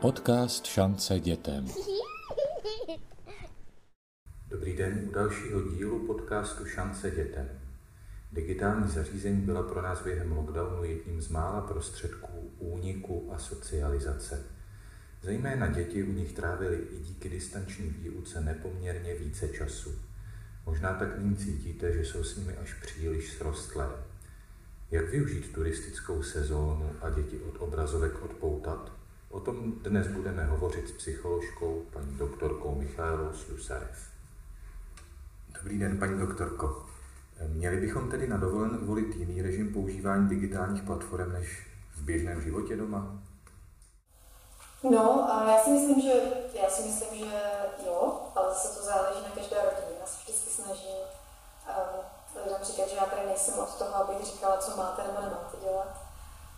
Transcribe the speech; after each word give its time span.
Podcast 0.00 0.66
Šance 0.66 1.20
dětem. 1.20 1.66
Dobrý 4.48 4.76
den 4.76 5.04
u 5.08 5.12
dalšího 5.12 5.62
dílu 5.62 6.06
podcastu 6.06 6.66
Šance 6.66 7.10
dětem. 7.10 7.48
Digitální 8.32 8.90
zařízení 8.90 9.40
byla 9.40 9.62
pro 9.62 9.82
nás 9.82 10.02
během 10.02 10.32
lockdownu 10.32 10.84
jedním 10.84 11.22
z 11.22 11.28
mála 11.28 11.60
prostředků 11.60 12.50
úniku 12.58 13.30
a 13.32 13.38
socializace. 13.38 14.42
Zejména 15.22 15.66
děti 15.66 16.02
u 16.02 16.12
nich 16.12 16.32
trávily 16.32 16.76
i 16.76 17.00
díky 17.00 17.28
distanční 17.28 17.90
výuce 17.90 18.40
nepoměrně 18.40 19.14
více 19.14 19.48
času. 19.48 19.90
Možná 20.66 20.94
tak 20.94 21.18
nyní 21.18 21.36
cítíte, 21.36 21.92
že 21.92 22.04
jsou 22.04 22.24
s 22.24 22.36
nimi 22.36 22.56
až 22.56 22.74
příliš 22.74 23.32
srostlé. 23.32 23.88
Jak 24.90 25.10
využít 25.10 25.52
turistickou 25.52 26.22
sezónu 26.22 26.90
a 27.00 27.10
děti 27.10 27.40
od 27.40 27.56
obrazovek 27.58 28.22
odpoutat? 28.22 28.97
O 29.30 29.40
tom 29.40 29.72
dnes 29.72 30.06
budeme 30.06 30.44
hovořit 30.44 30.88
s 30.88 30.92
psycholožkou 30.92 31.82
paní 31.92 32.18
doktorkou 32.18 32.74
Michailou 32.74 33.32
Slusarev. 33.32 34.08
Dobrý 35.48 35.78
den, 35.78 35.98
paní 35.98 36.18
doktorko. 36.18 36.86
Měli 37.48 37.76
bychom 37.76 38.10
tedy 38.10 38.28
na 38.28 38.36
dovolenou 38.36 38.86
volit 38.86 39.16
jiný 39.16 39.42
režim 39.42 39.72
používání 39.72 40.28
digitálních 40.28 40.82
platform 40.82 41.32
než 41.32 41.66
v 41.96 42.02
běžném 42.02 42.42
životě 42.42 42.76
doma? 42.76 43.18
No, 44.82 45.32
a 45.32 45.50
já 45.52 45.58
si 45.58 45.70
myslím, 45.70 46.00
že, 46.00 46.12
já 46.62 46.70
si 46.70 46.82
myslím, 46.82 47.18
že 47.18 47.40
jo, 47.86 48.20
ale 48.34 48.48
zase 48.48 48.78
to 48.78 48.84
záleží 48.84 49.22
na 49.22 49.30
každé 49.34 49.56
rodině. 49.56 49.98
Já 50.00 50.06
se 50.06 50.18
vždycky 50.22 50.50
snažím 50.50 50.98
um, 51.68 52.44
lidem 52.44 52.62
říkat, 52.62 52.88
že 52.88 52.96
já 52.96 53.06
tady 53.06 53.26
nejsem 53.26 53.58
od 53.58 53.78
toho, 53.78 53.94
abych 53.94 54.26
říkala, 54.26 54.56
co 54.56 54.76
máte 54.76 55.02
nebo 55.02 55.20
nemáte 55.20 55.56
dělat, 55.62 55.97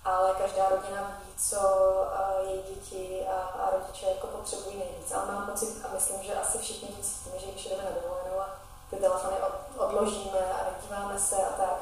ale 0.05 0.35
každá 0.35 0.69
rodina 0.69 1.21
ví, 1.25 1.33
co 1.39 1.59
uh, 1.59 2.49
její 2.49 2.63
děti 2.63 3.27
a, 3.29 3.41
a 3.63 3.71
rodiče 3.71 4.07
jako 4.07 4.27
potřebují 4.27 4.77
nejvíc. 4.79 5.13
Ale 5.13 5.27
mám 5.27 5.47
pocit 5.47 5.85
a 5.85 5.95
myslím, 5.95 6.23
že 6.23 6.41
asi 6.41 6.59
všichni 6.59 6.89
to 6.89 7.03
cítíme, 7.03 7.39
že 7.39 7.47
když 7.47 7.69
jdeme 7.69 7.83
na 7.83 7.91
dovolenou 7.91 8.41
a 8.41 8.49
ty 8.91 8.97
telefony 8.97 9.37
od, 9.43 9.85
odložíme 9.87 10.39
a 10.39 10.71
nedíváme 10.73 11.19
se 11.19 11.37
a 11.37 11.51
tak, 11.57 11.77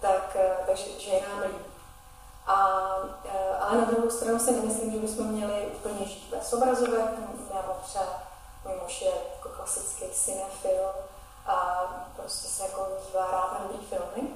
tak, 0.00 0.36
uh, 0.36 0.66
takže 0.66 1.00
že 1.00 1.10
je 1.10 1.28
nám 1.28 1.40
líp. 1.42 1.66
A, 2.46 2.86
uh, 3.24 3.30
ale 3.60 3.78
na 3.78 3.84
druhou 3.84 4.10
stranu 4.10 4.38
si 4.38 4.52
nemyslím, 4.52 4.92
že 4.92 4.98
bychom 4.98 5.26
měli 5.26 5.66
úplně 5.66 6.06
žít 6.06 6.30
bez 6.30 6.52
obrazovek. 6.52 7.18
Mám 7.54 7.76
třeba, 7.84 8.22
můj 8.64 8.74
muž 8.82 9.02
je 9.02 9.12
jako 9.36 9.48
klasický 9.48 10.04
cinefil 10.12 10.88
a 11.46 11.84
prostě 12.16 12.48
se 12.48 12.62
jako 12.62 12.88
dívá 13.06 13.30
rád 13.30 13.52
na 13.52 13.66
dobrý 13.66 13.86
filmy. 13.86 14.28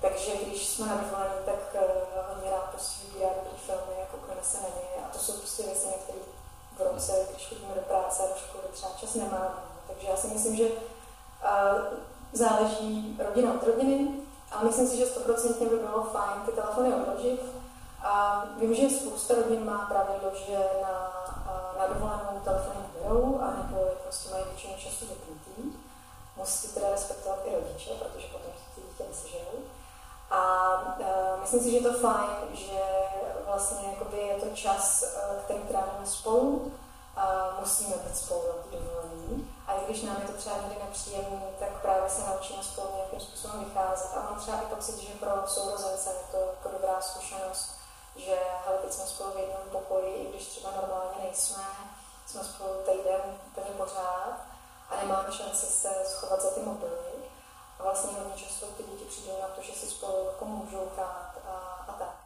Takže 0.00 0.36
když 0.36 0.68
jsme 0.68 0.86
na 0.86 0.96
dovolené, 0.96 1.34
tak 1.44 1.82
uh, 1.82 2.34
hodně 2.34 2.50
rád 2.50 2.70
prostě 2.70 3.06
vybírá 3.06 3.30
dobrý 3.34 3.58
filmy 3.58 4.02
a 4.02 4.06
koukneme 4.12 4.42
se 4.42 4.56
na 4.56 4.68
ně. 4.68 5.06
A 5.06 5.12
to 5.12 5.18
jsou 5.18 5.32
prostě 5.32 5.62
věci, 5.62 5.86
na 5.86 5.92
které 6.02 6.18
roce, 7.08 7.26
když 7.30 7.48
chodíme 7.48 7.74
do 7.74 7.80
práce 7.80 8.22
a 8.22 8.26
do 8.26 8.34
školy, 8.36 8.64
třeba 8.72 8.92
čas 9.00 9.14
nemáme. 9.14 9.54
Takže 9.86 10.06
já 10.08 10.16
si 10.16 10.26
myslím, 10.26 10.56
že 10.56 10.68
záleží 12.32 13.18
rodina 13.24 13.52
od 13.54 13.66
rodiny, 13.66 14.08
a 14.52 14.64
myslím 14.64 14.88
si, 14.88 14.96
že 14.96 15.06
stoprocentně 15.06 15.66
by 15.66 15.76
bylo 15.76 16.02
fajn 16.02 16.40
ty 16.46 16.52
telefony 16.52 16.94
odložit. 16.94 17.40
A 18.04 18.44
vím, 18.56 18.74
že 18.74 18.90
spousta 18.90 19.34
rodin 19.34 19.64
má 19.64 19.78
pravidlo, 19.78 20.30
že 20.46 20.58
na, 20.82 21.12
na 21.78 21.86
dovolenou 21.86 22.40
telefony 22.44 22.86
berou, 22.94 23.40
nebo 23.56 23.80
je 23.80 23.92
prostě 24.02 24.30
mají 24.30 24.44
většinu 24.44 24.74
času 24.78 25.06
vypnutý. 25.06 25.78
Musí 26.36 26.68
teda 26.68 26.90
respektovat 26.90 27.38
i 27.44 27.54
rodiče, 27.54 27.90
protože 27.90 28.26
potom 28.32 28.50
ty 28.74 28.80
dítě 28.80 29.04
nesežerou. 29.08 29.58
A 30.30 30.72
uh, 30.98 31.40
myslím 31.40 31.60
si, 31.60 31.70
že 31.70 31.76
je 31.76 31.82
to 31.82 31.92
fajn, 31.92 32.30
že 32.52 32.80
vlastně 33.46 33.88
je 34.16 34.34
to 34.34 34.56
čas, 34.56 35.04
který 35.44 35.60
trávíme 35.60 36.06
spolu, 36.06 36.72
musíme 37.60 37.96
být 37.96 38.16
spolu 38.16 38.42
na 38.48 38.78
dovolení. 38.78 39.54
A 39.66 39.72
i 39.72 39.84
když 39.84 40.02
nám 40.02 40.16
je 40.20 40.26
to 40.26 40.32
třeba 40.32 40.56
někdy 40.56 40.76
nepříjemné, 40.84 41.42
tak 41.58 41.82
právě 41.82 42.10
se 42.10 42.26
naučíme 42.26 42.62
spolu 42.62 42.88
nějakým 42.96 43.20
způsobem 43.20 43.64
vycházet. 43.64 44.10
A 44.16 44.22
mám 44.22 44.40
třeba 44.40 44.60
i 44.60 44.74
pocit, 44.74 44.98
že 44.98 45.14
pro 45.20 45.30
sourozence 45.46 46.10
je 46.10 46.24
to 46.30 46.38
jako 46.38 46.68
dobrá 46.68 47.00
zkušenost, 47.00 47.78
že 48.16 48.36
hele, 48.64 48.78
teď 48.78 48.92
jsme 48.92 49.04
spolu 49.04 49.30
v 49.30 49.38
jednom 49.38 49.68
pokoji, 49.72 50.14
i 50.14 50.28
když 50.30 50.46
třeba 50.46 50.70
normálně 50.70 51.22
nejsme, 51.22 51.64
jsme 52.26 52.44
spolu 52.44 52.74
týden 52.84 53.20
úplně 53.46 53.70
pořád 53.76 54.34
a 54.90 54.96
nemáme 55.02 55.32
šanci 55.32 55.66
se 55.66 55.88
schovat 56.04 56.42
za 56.42 56.50
ty 56.50 56.60
mobily. 56.60 57.14
A 57.78 57.82
vlastně 57.82 58.18
hodně 58.18 58.36
často 58.36 58.66
ty 58.66 58.82
děti 58.82 59.04
přijdou 59.04 59.40
na 59.42 59.48
to, 59.48 59.62
že 59.62 59.72
si 59.72 59.86
spolu 59.86 60.26
jako 60.26 60.44
můžou 60.44 60.88
hrát 60.94 61.32
a, 61.48 61.56
a 61.88 61.92
tak. 61.92 62.24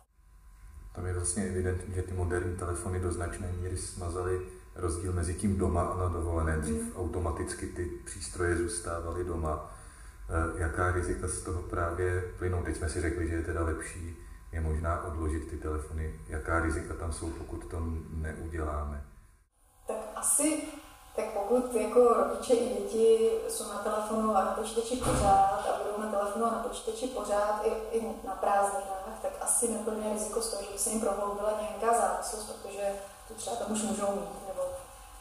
Tam 0.94 1.06
je 1.06 1.14
vlastně 1.14 1.44
evidentní, 1.44 1.94
že 1.94 2.02
ty 2.02 2.12
moderní 2.12 2.56
telefony 2.56 3.00
do 3.00 3.12
značné 3.12 3.52
míry 3.52 3.76
smazaly 3.76 4.57
rozdíl 4.78 5.12
mezi 5.12 5.34
tím 5.34 5.58
doma 5.58 5.82
a 5.82 5.98
na 5.98 6.08
dovolené. 6.08 6.56
Dřív 6.56 6.82
mm. 6.82 6.92
automaticky 6.96 7.66
ty 7.66 7.84
přístroje 8.04 8.56
zůstávaly 8.56 9.24
doma. 9.24 9.74
Eh, 10.28 10.60
jaká 10.62 10.92
rizika 10.92 11.28
z 11.28 11.40
toho 11.40 11.62
právě 11.62 12.24
plynou? 12.38 12.62
Teď 12.62 12.76
jsme 12.76 12.88
si 12.88 13.00
řekli, 13.00 13.28
že 13.28 13.34
je 13.34 13.42
teda 13.42 13.64
lepší 13.64 14.16
je 14.52 14.60
možná 14.60 15.04
odložit 15.04 15.50
ty 15.50 15.56
telefony. 15.56 16.20
Jaká 16.28 16.60
rizika 16.60 16.94
tam 16.94 17.12
jsou, 17.12 17.30
pokud 17.30 17.70
to 17.70 17.76
neuděláme? 18.10 19.04
Tak 19.86 19.96
asi, 20.16 20.62
tak 21.16 21.24
pokud 21.24 21.74
jako 21.74 22.14
rodiče 22.14 22.54
i 22.54 22.68
děti 22.68 23.30
jsou 23.48 23.68
na 23.68 23.78
telefonu 23.78 24.36
a 24.36 24.44
na 24.44 24.50
počítači 24.50 24.96
pořád 24.96 25.66
a 25.68 25.82
budou 25.82 26.02
na 26.06 26.10
telefonu 26.10 26.44
a 26.44 26.50
na 26.50 26.58
počítači 26.58 27.06
pořád 27.06 27.62
i, 27.64 27.96
i 27.96 28.06
na 28.26 28.34
prázdninách, 28.34 29.18
tak 29.22 29.32
asi 29.40 29.68
neplně 29.68 30.12
riziko 30.12 30.40
z 30.40 30.50
toho, 30.50 30.62
že 30.62 30.72
by 30.72 30.78
se 30.78 30.90
jim 30.90 31.00
prohloubila 31.00 31.60
nějaká 31.60 32.00
závislost, 32.00 32.52
protože 32.52 32.82
to 33.28 33.34
třeba 33.34 33.56
tam 33.56 33.72
už 33.72 33.82
můžou 33.82 34.06
mít 34.06 34.48
nebo 34.48 34.62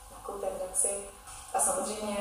nějakou 0.10 0.34
tendenci. 0.34 0.90
A 1.54 1.60
samozřejmě 1.60 2.18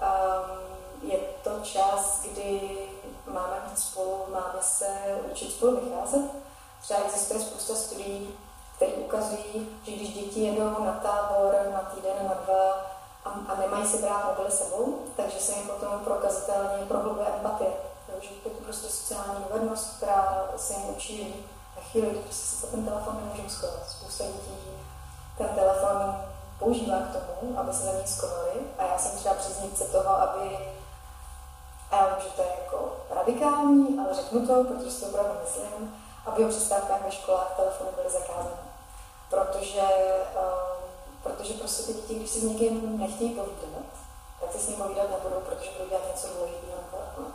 um, 0.00 1.10
je 1.10 1.18
to 1.18 1.60
čas, 1.62 2.20
kdy 2.22 2.78
máme 3.26 3.56
být 3.64 3.78
spolu, 3.78 4.26
máme 4.32 4.62
se 4.62 4.86
učit 5.32 5.52
spolu 5.52 5.80
vycházet. 5.80 6.30
Třeba 6.80 7.00
existuje 7.04 7.40
spousta 7.40 7.74
studií, 7.74 8.34
které 8.76 8.92
ukazují, 8.92 9.78
že 9.82 9.92
když 9.92 10.14
děti 10.14 10.40
jedou 10.40 10.84
na 10.84 10.92
tábor 10.92 11.54
na 11.72 11.80
týden, 11.80 12.28
na 12.28 12.34
dva 12.34 12.72
a, 13.24 13.30
a 13.48 13.60
nemají 13.60 13.86
si 13.86 13.98
brát 13.98 14.24
mobily 14.24 14.50
sebou, 14.50 14.98
takže 15.16 15.38
se 15.38 15.52
jim 15.52 15.68
potom 15.68 15.98
prokazatelně 16.04 16.86
prohlubuje 16.86 17.26
empatie. 17.26 17.72
Takže 18.06 18.28
je 18.34 18.50
to 18.50 18.64
prostě 18.64 18.88
sociální 18.88 19.44
dovednost, 19.48 19.96
která 19.96 20.48
se 20.56 20.72
jim 20.72 20.88
učí 20.96 21.44
na 21.76 21.82
chvíli, 21.82 22.10
kdy 22.10 22.18
prostě 22.18 22.56
se 22.56 22.66
ten 22.66 22.84
telefon 22.84 23.16
nemůžeme 23.16 23.50
schovat. 23.50 23.88
Spousta 23.88 24.24
dětí 24.24 24.85
ten 25.38 25.48
telefon 25.48 26.16
používá 26.58 26.96
k 26.96 27.12
tomu, 27.12 27.58
aby 27.58 27.72
se 27.72 27.84
za 27.84 27.92
ní 27.92 28.06
skovali. 28.06 28.52
A 28.78 28.84
já 28.84 28.98
jsem 28.98 29.18
třeba 29.18 29.34
příznivce 29.34 29.84
toho, 29.84 30.10
aby, 30.10 30.58
a 31.90 31.96
já 31.96 32.06
vím, 32.06 32.24
že 32.24 32.28
to 32.36 32.42
je 32.42 32.48
jako 32.64 32.96
radikální, 33.10 33.98
ale 33.98 34.14
řeknu 34.14 34.46
to, 34.46 34.64
protože 34.64 34.90
si 34.90 35.00
to 35.00 35.06
opravdu 35.06 35.32
myslím, 35.44 36.02
aby 36.26 36.44
o 36.44 36.48
přestávkách 36.48 37.04
ve 37.04 37.12
školách 37.12 37.52
telefony 37.56 37.90
byly 37.96 38.10
zakázány. 38.10 38.66
Protože, 39.30 39.82
um, 40.42 40.82
protože 41.22 41.54
prostě 41.54 41.82
ty 41.82 41.94
děti, 41.94 42.14
když 42.14 42.30
si 42.30 42.40
s 42.40 42.42
někým 42.42 42.98
nechtějí 42.98 43.30
povídat, 43.30 43.86
tak 44.40 44.52
si 44.52 44.58
s 44.58 44.68
ním 44.68 44.76
povídat 44.76 45.10
nebudou, 45.10 45.40
protože 45.40 45.70
budou 45.70 45.88
dělat 45.88 46.04
něco 46.14 46.28
důležitého 46.28 46.72
na 46.82 46.98
telefonu. 46.98 47.26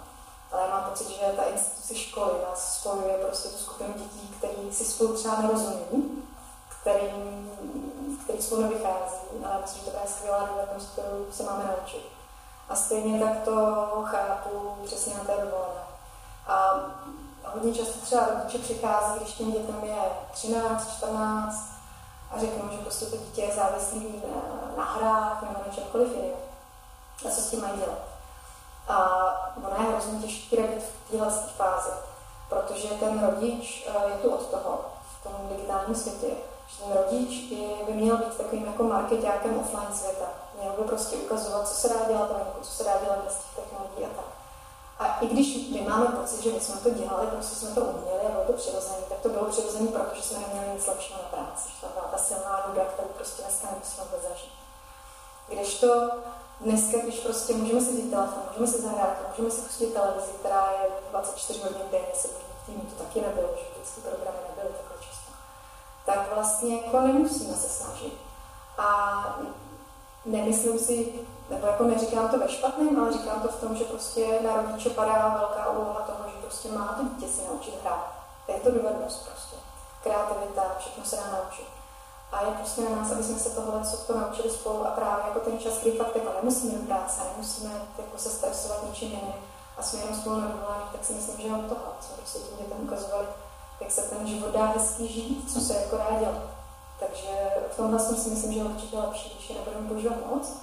Ale 0.51 0.61
já 0.61 0.69
mám 0.69 0.89
pocit, 0.89 1.09
že 1.09 1.33
ta 1.35 1.43
instituce 1.43 1.95
školy 1.95 2.31
nás 2.49 2.79
spojuje 2.79 3.17
prostě 3.17 3.49
tu 3.49 3.57
skupinu 3.57 3.93
dětí, 3.93 4.35
který 4.37 4.73
si 4.73 4.85
spolu 4.85 5.17
třeba 5.17 5.41
nerozumí, 5.41 6.23
který, 6.81 7.07
který 8.23 8.41
spolu 8.41 8.61
nevychází, 8.61 9.45
ale 9.45 9.61
myslím, 9.61 9.83
že 9.83 9.91
to 9.91 9.97
je 9.97 10.09
skvělá 10.09 10.45
dovednost, 10.45 10.91
kterou 10.91 11.25
se 11.31 11.43
máme 11.43 11.63
naučit. 11.63 12.05
A 12.69 12.75
stejně 12.75 13.25
tak 13.25 13.43
to 13.45 13.53
chápu 14.05 14.77
přesně 14.85 15.13
na 15.13 15.19
té 15.19 15.33
dovolené. 15.33 15.81
A 16.47 16.73
hodně 17.43 17.73
často 17.73 17.99
třeba 17.99 18.27
rodiče 18.27 18.57
přichází, 18.57 19.19
když 19.19 19.33
těm 19.33 19.51
dětem 19.51 19.79
je 19.83 20.01
13, 20.31 20.91
14 20.97 21.71
a 22.31 22.39
řeknou, 22.39 22.69
že 22.71 22.77
prostě 22.77 23.05
to 23.05 23.17
dítě 23.17 23.41
je 23.41 23.55
závislý 23.55 24.23
na, 24.77 24.83
hrách 24.83 25.41
nebo 25.41 25.53
na 25.67 25.73
čemkoliv 25.73 26.15
jiném. 26.15 26.31
A 27.27 27.29
co 27.29 27.41
s 27.41 27.49
tím 27.49 27.61
mají 27.61 27.73
dělat? 27.73 27.99
A 28.87 28.97
ono 29.57 29.83
je 29.83 29.91
hrozně 29.91 30.21
těžké 30.21 30.55
radit 30.55 30.83
v 30.83 31.11
téhle 31.11 31.31
fázi, 31.57 31.91
protože 32.49 32.87
ten 32.87 33.25
rodič 33.25 33.87
eh, 33.87 34.09
je 34.09 34.15
tu 34.15 34.29
od 34.29 34.45
toho, 34.47 34.85
v 35.19 35.23
tom 35.23 35.33
digitálním 35.49 35.95
světě, 35.95 36.27
rodič 36.95 37.53
by 37.85 37.93
měl 37.93 38.17
být 38.17 38.37
takovým 38.37 38.65
jako 38.65 38.83
marketákem 38.83 39.59
offline 39.59 39.93
světa. 39.93 40.25
Měl 40.61 40.73
by 40.73 40.83
prostě 40.83 41.15
ukazovat, 41.15 41.67
co 41.67 41.73
se 41.73 41.89
dá 41.89 41.99
dělat 42.07 42.31
venku, 42.37 42.61
co 42.61 42.71
se 42.71 42.83
dá 42.83 42.93
dělat 43.03 43.19
bez 43.23 43.33
těch 43.33 43.55
technologií 43.55 44.05
a 44.05 44.09
tak. 44.15 44.31
A 44.99 45.19
i 45.19 45.27
když 45.27 45.69
my 45.71 45.81
máme 45.89 46.05
pocit, 46.05 46.43
že 46.43 46.51
my 46.51 46.59
jsme 46.59 46.75
to 46.75 46.89
dělali, 46.89 47.27
prostě 47.27 47.55
jsme 47.55 47.75
to 47.75 47.81
uměli 47.81 48.19
a 48.27 48.31
bylo 48.31 48.43
to 48.47 48.53
přirozené, 48.53 48.97
tak 49.09 49.19
to 49.19 49.29
bylo 49.29 49.45
přirozené, 49.45 49.87
protože 49.87 50.21
jsme 50.23 50.39
neměli 50.39 50.73
nic 50.73 50.87
lepšího 50.87 51.19
na 51.23 51.29
práci. 51.29 51.69
Že 51.69 51.81
to 51.81 51.87
byla 51.93 52.07
ta 52.11 52.17
silná 52.17 52.65
nuda, 52.67 52.85
kterou 52.85 53.07
prostě 53.07 53.41
dneska 53.41 53.67
nemusíme 53.71 54.05
vůbec 54.05 54.29
zažít. 54.29 54.53
Když 55.47 55.79
to 55.79 56.11
dneska, 56.61 56.97
když 56.97 57.19
prostě 57.19 57.53
můžeme 57.53 57.81
si 57.81 57.91
vzít 57.91 58.11
telefon, 58.11 58.43
můžeme 58.49 58.67
si 58.67 58.81
zahrát, 58.81 59.29
můžeme 59.29 59.51
si 59.51 59.61
pustit 59.61 59.93
televizi, 59.93 60.31
která 60.39 60.71
je 60.71 60.89
24 61.09 61.61
hodin 61.63 61.87
denně, 61.91 62.13
se 62.13 62.27
v 62.27 62.65
týmu 62.65 62.81
to 62.81 63.03
taky 63.03 63.21
nebylo, 63.21 63.49
že 63.55 63.65
vždycky 63.73 64.01
programy 64.01 64.37
nebyly 64.49 64.73
často 64.73 65.00
tak 66.05 66.33
vlastně 66.35 66.75
jako 66.75 67.01
nemusíme 67.01 67.53
se 67.53 67.69
snažit. 67.69 68.13
A 68.77 69.39
nemyslím 70.25 70.79
si, 70.79 71.13
nebo 71.49 71.67
jako 71.67 71.83
neříkám 71.83 72.29
to 72.29 72.39
ve 72.39 72.49
špatném, 72.49 72.99
ale 72.99 73.13
říkám 73.13 73.41
to 73.41 73.47
v 73.47 73.61
tom, 73.61 73.75
že 73.75 73.83
prostě 73.83 74.39
na 74.43 74.61
rodiče 74.61 74.89
padá 74.89 75.37
velká 75.39 75.69
úloha 75.69 76.01
toho, 76.01 76.29
že 76.29 76.41
prostě 76.41 76.71
má 76.71 76.87
to 76.87 77.03
dítě 77.03 77.27
si 77.27 77.41
naučit 77.47 77.81
hrát. 77.81 78.13
To 78.45 78.51
je 78.51 78.59
to 78.59 78.71
dovednost 78.71 79.29
prostě. 79.29 79.55
Kreativita, 80.03 80.61
všechno 80.79 81.05
se 81.05 81.15
dá 81.15 81.23
naučit. 81.31 81.67
A 82.31 82.41
je 82.45 82.51
prostě 82.51 82.81
na 82.81 82.95
nás, 82.95 83.11
aby 83.11 83.23
jsme 83.23 83.39
se 83.39 83.49
tohle 83.49 83.83
co 83.83 83.97
to 83.97 84.19
naučili 84.19 84.49
spolu 84.49 84.87
a 84.87 84.89
právě 84.91 85.25
jako 85.27 85.39
ten 85.39 85.59
čas, 85.59 85.73
kdy 85.81 85.91
fakt 85.91 86.15
jako 86.15 86.31
nemusíme 86.39 86.79
do 86.79 86.85
práce, 86.85 87.21
nemusíme 87.31 87.71
jako 87.97 88.17
se 88.17 88.29
stresovat 88.29 88.83
ničím 88.87 89.09
jiným 89.09 89.33
a 89.77 89.83
jsme 89.83 89.99
jenom 89.99 90.15
spolu 90.15 90.41
na 90.41 90.89
tak 90.91 91.05
si 91.05 91.13
myslím, 91.13 91.41
že 91.41 91.49
mám 91.49 91.61
tohle, 91.61 91.85
co 91.99 92.13
prostě 92.13 92.39
tím 92.39 92.57
dětem 92.57 92.77
ukazovali, 92.83 93.27
jak 93.81 93.91
se 93.91 94.01
ten 94.01 94.27
život 94.27 94.51
dá 94.51 94.65
hezký 94.65 95.07
žít, 95.07 95.53
co 95.53 95.59
se 95.59 95.73
jako 95.73 95.97
dá 95.97 96.19
dělat. 96.19 96.41
Takže 96.99 97.29
v 97.71 97.77
tomhle 97.77 97.99
si 97.99 98.29
myslím, 98.29 98.53
že 98.53 98.59
je 98.59 98.65
určitě 98.65 98.97
lepší, 98.97 99.33
když 99.35 99.49
je 99.49 99.55
nebudeme 99.55 99.87
používat 99.87 100.17
moc, 100.31 100.57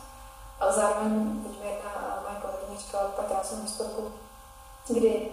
ale 0.61 0.73
zároveň, 0.73 1.43
teď 1.43 1.63
mi 1.63 1.71
jedna 1.71 1.91
moje 2.29 2.41
kolegyně 2.41 2.79
říkala 2.79 3.05
krásnou 3.29 3.63
historku, 3.63 4.13
kdy 4.89 5.29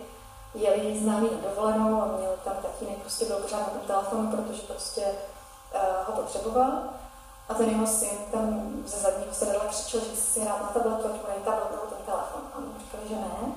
jeli 0.56 1.00
známý 1.00 1.30
na 1.32 1.50
dovolenou 1.50 2.02
a 2.02 2.06
měl 2.06 2.34
tam 2.44 2.54
tatínek 2.62 2.98
prostě 2.98 3.26
byl 3.26 3.36
pořád 3.36 3.74
na 3.74 3.80
telefonu, 3.88 4.32
protože 4.32 4.62
prostě 4.62 5.02
uh, 5.02 6.08
ho 6.08 6.22
potřeboval. 6.22 6.72
A 7.50 7.54
ten 7.54 7.70
jeho 7.70 7.88
syn 7.88 8.18
tam 8.32 8.74
ze 8.86 8.98
zadního 8.98 9.34
sedadla 9.34 9.66
křičel, 9.66 10.00
že 10.00 10.16
si 10.16 10.40
hrát 10.40 10.62
na 10.62 10.68
tabletu, 10.68 11.08
ať 11.08 11.14
mu 11.14 11.44
tablet 11.46 11.72
nebo 11.72 11.84
ten 11.90 12.06
telefon. 12.06 12.42
A 12.54 12.60
mu 12.60 12.80
říkali, 12.80 13.04
že 13.10 13.16
ne. 13.16 13.54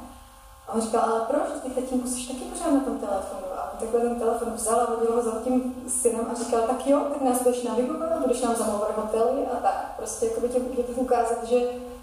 A 0.68 0.72
on 0.72 0.80
říkal, 0.80 1.00
ale 1.00 1.20
proč? 1.20 1.62
Ty 1.62 1.70
tatínku 1.70 2.08
jsi 2.08 2.26
taky 2.26 2.40
pořád 2.40 2.70
na 2.70 2.80
tom 2.80 2.98
telefonu. 2.98 3.57
Takhle 3.80 4.00
ten 4.00 4.18
telefon 4.18 4.52
vzal 4.52 4.80
a 4.80 4.90
hodil 4.90 5.12
ho 5.12 5.22
za 5.22 5.40
tím 5.44 5.74
synem 5.88 6.26
a 6.30 6.34
říkal, 6.34 6.60
tak 6.60 6.86
jo, 6.86 7.06
tak 7.12 7.22
nás 7.22 7.42
budeš 7.42 7.62
navigovat, 7.62 8.20
budeš 8.20 8.42
nám 8.42 8.56
zamlouvat 8.56 8.96
hotely 8.96 9.46
a 9.46 9.56
tak. 9.56 9.94
Prostě 9.96 10.26
jako 10.26 10.40
by 10.40 10.48
tě 10.48 10.60
ukázat, 10.84 11.44
že 11.44 11.54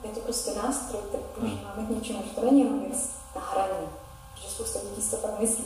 je 0.04 0.10
to 0.13 0.19
prostě 0.19 0.51
nástroj, 0.56 1.01
který 1.10 1.24
používáme 1.36 1.86
k 1.86 1.89
něčemu, 1.89 2.24
že 2.24 2.36
to 2.36 2.45
není 2.45 2.63
jenom 2.63 2.80
věc 2.80 3.10
na 3.36 3.42
hraní. 3.42 3.88
Že 4.36 4.50
spousta 4.50 4.80
lidí 4.89 5.01
si 5.01 5.12
to 5.12 5.18
tak 5.18 5.39
myslí. 5.39 5.66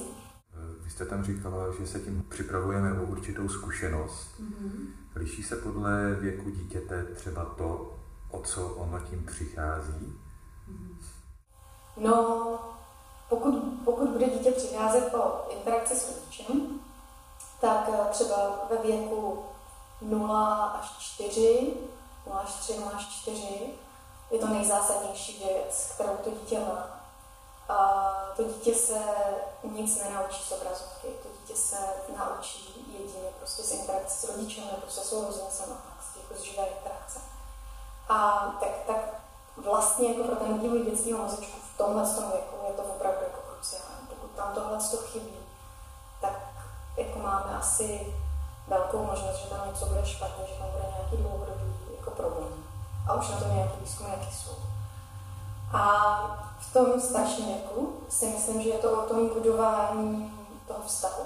Vy 0.84 0.90
jste 0.90 1.06
tam 1.06 1.24
říkala, 1.24 1.66
že 1.80 1.88
se 1.88 2.00
tím 2.00 2.26
připravujeme 2.30 3.00
o 3.02 3.04
určitou 3.04 3.50
zkušenost. 3.50 4.28
Mm-hmm. 4.42 4.88
Liší 5.16 5.44
se 5.44 5.56
podle 5.56 6.16
věku 6.20 6.50
dítěte 6.50 7.04
třeba 7.04 7.46
to, 7.46 7.96
o 8.32 8.42
co 8.42 8.68
ono 8.68 9.00
tím 9.00 9.26
přichází? 9.26 10.14
Mm-hmm. 10.72 10.96
No, 11.98 12.60
pokud, 13.30 13.54
pokud 13.86 14.10
bude 14.10 14.30
dítě 14.30 14.52
přicházet 14.52 15.14
o 15.14 15.46
interakci 15.50 15.96
s 15.96 16.16
rodičem, 16.16 16.80
tak 17.62 17.90
eh, 17.94 18.08
třeba 18.12 18.36
ve 18.70 18.78
věku 18.78 19.46
0 20.02 20.66
až 20.66 20.98
4, 21.00 21.74
0 22.28 22.40
až 22.40 22.54
3, 22.54 22.80
0 22.80 22.92
až 22.96 23.08
4, 23.08 23.74
je 24.32 24.40
to 24.40 24.48
nejzásadnější 24.48 25.44
věc, 25.44 25.92
kterou 25.94 26.18
to 26.24 26.30
dítě 26.30 26.60
má. 26.60 27.00
A 27.70 28.12
to 28.36 28.44
dítě 28.44 28.76
se 28.76 29.00
nic 29.64 30.04
nenaučí 30.04 30.44
z 30.44 30.52
obrazovky, 30.52 31.08
to 31.08 31.30
dítě 31.42 31.56
se 31.56 31.78
naučí 32.18 32.86
jedině 33.00 33.30
prostě 33.38 33.64
z 33.64 33.72
interakce 33.72 34.28
s 34.28 34.30
rodičem 34.30 34.64
nebo 34.66 34.92
se 34.92 35.02
sourozencem 35.02 35.66
a 35.72 35.76
tak, 36.30 36.40
z 36.40 36.42
živé 36.42 36.68
interakce. 36.68 37.20
A 38.10 38.48
tak, 38.60 38.70
tak 38.88 39.20
vlastně 39.58 40.08
jako 40.08 40.24
pro 40.24 40.36
ten 40.36 40.60
vývoj 40.60 40.86
dětského 40.86 41.24
mozečku 41.24 41.60
v 41.74 41.78
tomhle 41.78 42.04
věku 42.04 42.56
je 42.68 42.74
to 42.74 42.82
opravdu 42.84 43.19
tam 44.50 44.64
tohle 44.64 44.78
to 44.92 44.98
chybí, 44.98 45.36
tak 46.22 46.34
jako 46.98 47.20
máme 47.20 47.58
asi 47.58 48.16
velkou 48.68 49.06
možnost, 49.06 49.38
že 49.38 49.50
tam 49.50 49.68
něco 49.68 49.86
bude 49.86 50.06
špatně, 50.06 50.46
že 50.48 50.60
tam 50.60 50.70
bude 50.72 50.84
nějaký 50.98 51.18
dlouhodobý 51.18 51.74
jako 51.98 52.12
problém. 52.12 52.64
A 53.08 53.14
už 53.14 53.30
na 53.30 53.38
to 53.38 53.46
nějaký 53.46 53.80
výzkum, 53.82 54.08
jaký 54.08 54.36
jsou. 54.36 54.56
A 55.74 55.84
v 56.60 56.74
tom 56.74 57.02
starším 57.02 57.46
věku 57.46 58.04
si 58.10 58.26
myslím, 58.26 58.62
že 58.62 58.70
je 58.70 58.78
to 58.78 59.04
o 59.04 59.08
tom 59.08 59.30
budování 59.30 60.34
toho 60.68 60.80
vztahu. 60.86 61.24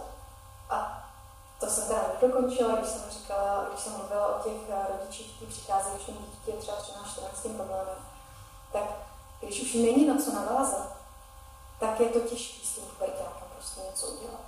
A 0.70 1.04
to 1.60 1.66
jsem 1.70 1.88
teda 1.88 2.02
nedokončila, 2.22 2.76
když 2.76 2.90
jsem 2.90 3.02
říkala, 3.12 3.66
když 3.70 3.84
jsem 3.84 3.94
mluvila 3.94 4.36
o 4.36 4.44
těch 4.44 4.58
rodičích, 4.90 5.36
kteří 5.36 5.52
přicházejí 5.52 5.96
už 5.96 6.04
dítě 6.06 6.52
třeba 6.52 6.78
13-14 6.78 7.56
problémem, 7.56 7.98
tak 8.72 8.84
když 9.42 9.62
už 9.62 9.74
není 9.74 10.08
na 10.08 10.24
co 10.24 10.34
navázat, 10.34 10.93
tak 11.84 12.00
je 12.00 12.10
to 12.10 12.20
těžké 12.20 12.68
s 12.68 12.76
tím 12.76 12.84
pubertákem 12.84 13.48
prostě 13.56 13.82
něco 13.92 14.08
udělat. 14.08 14.42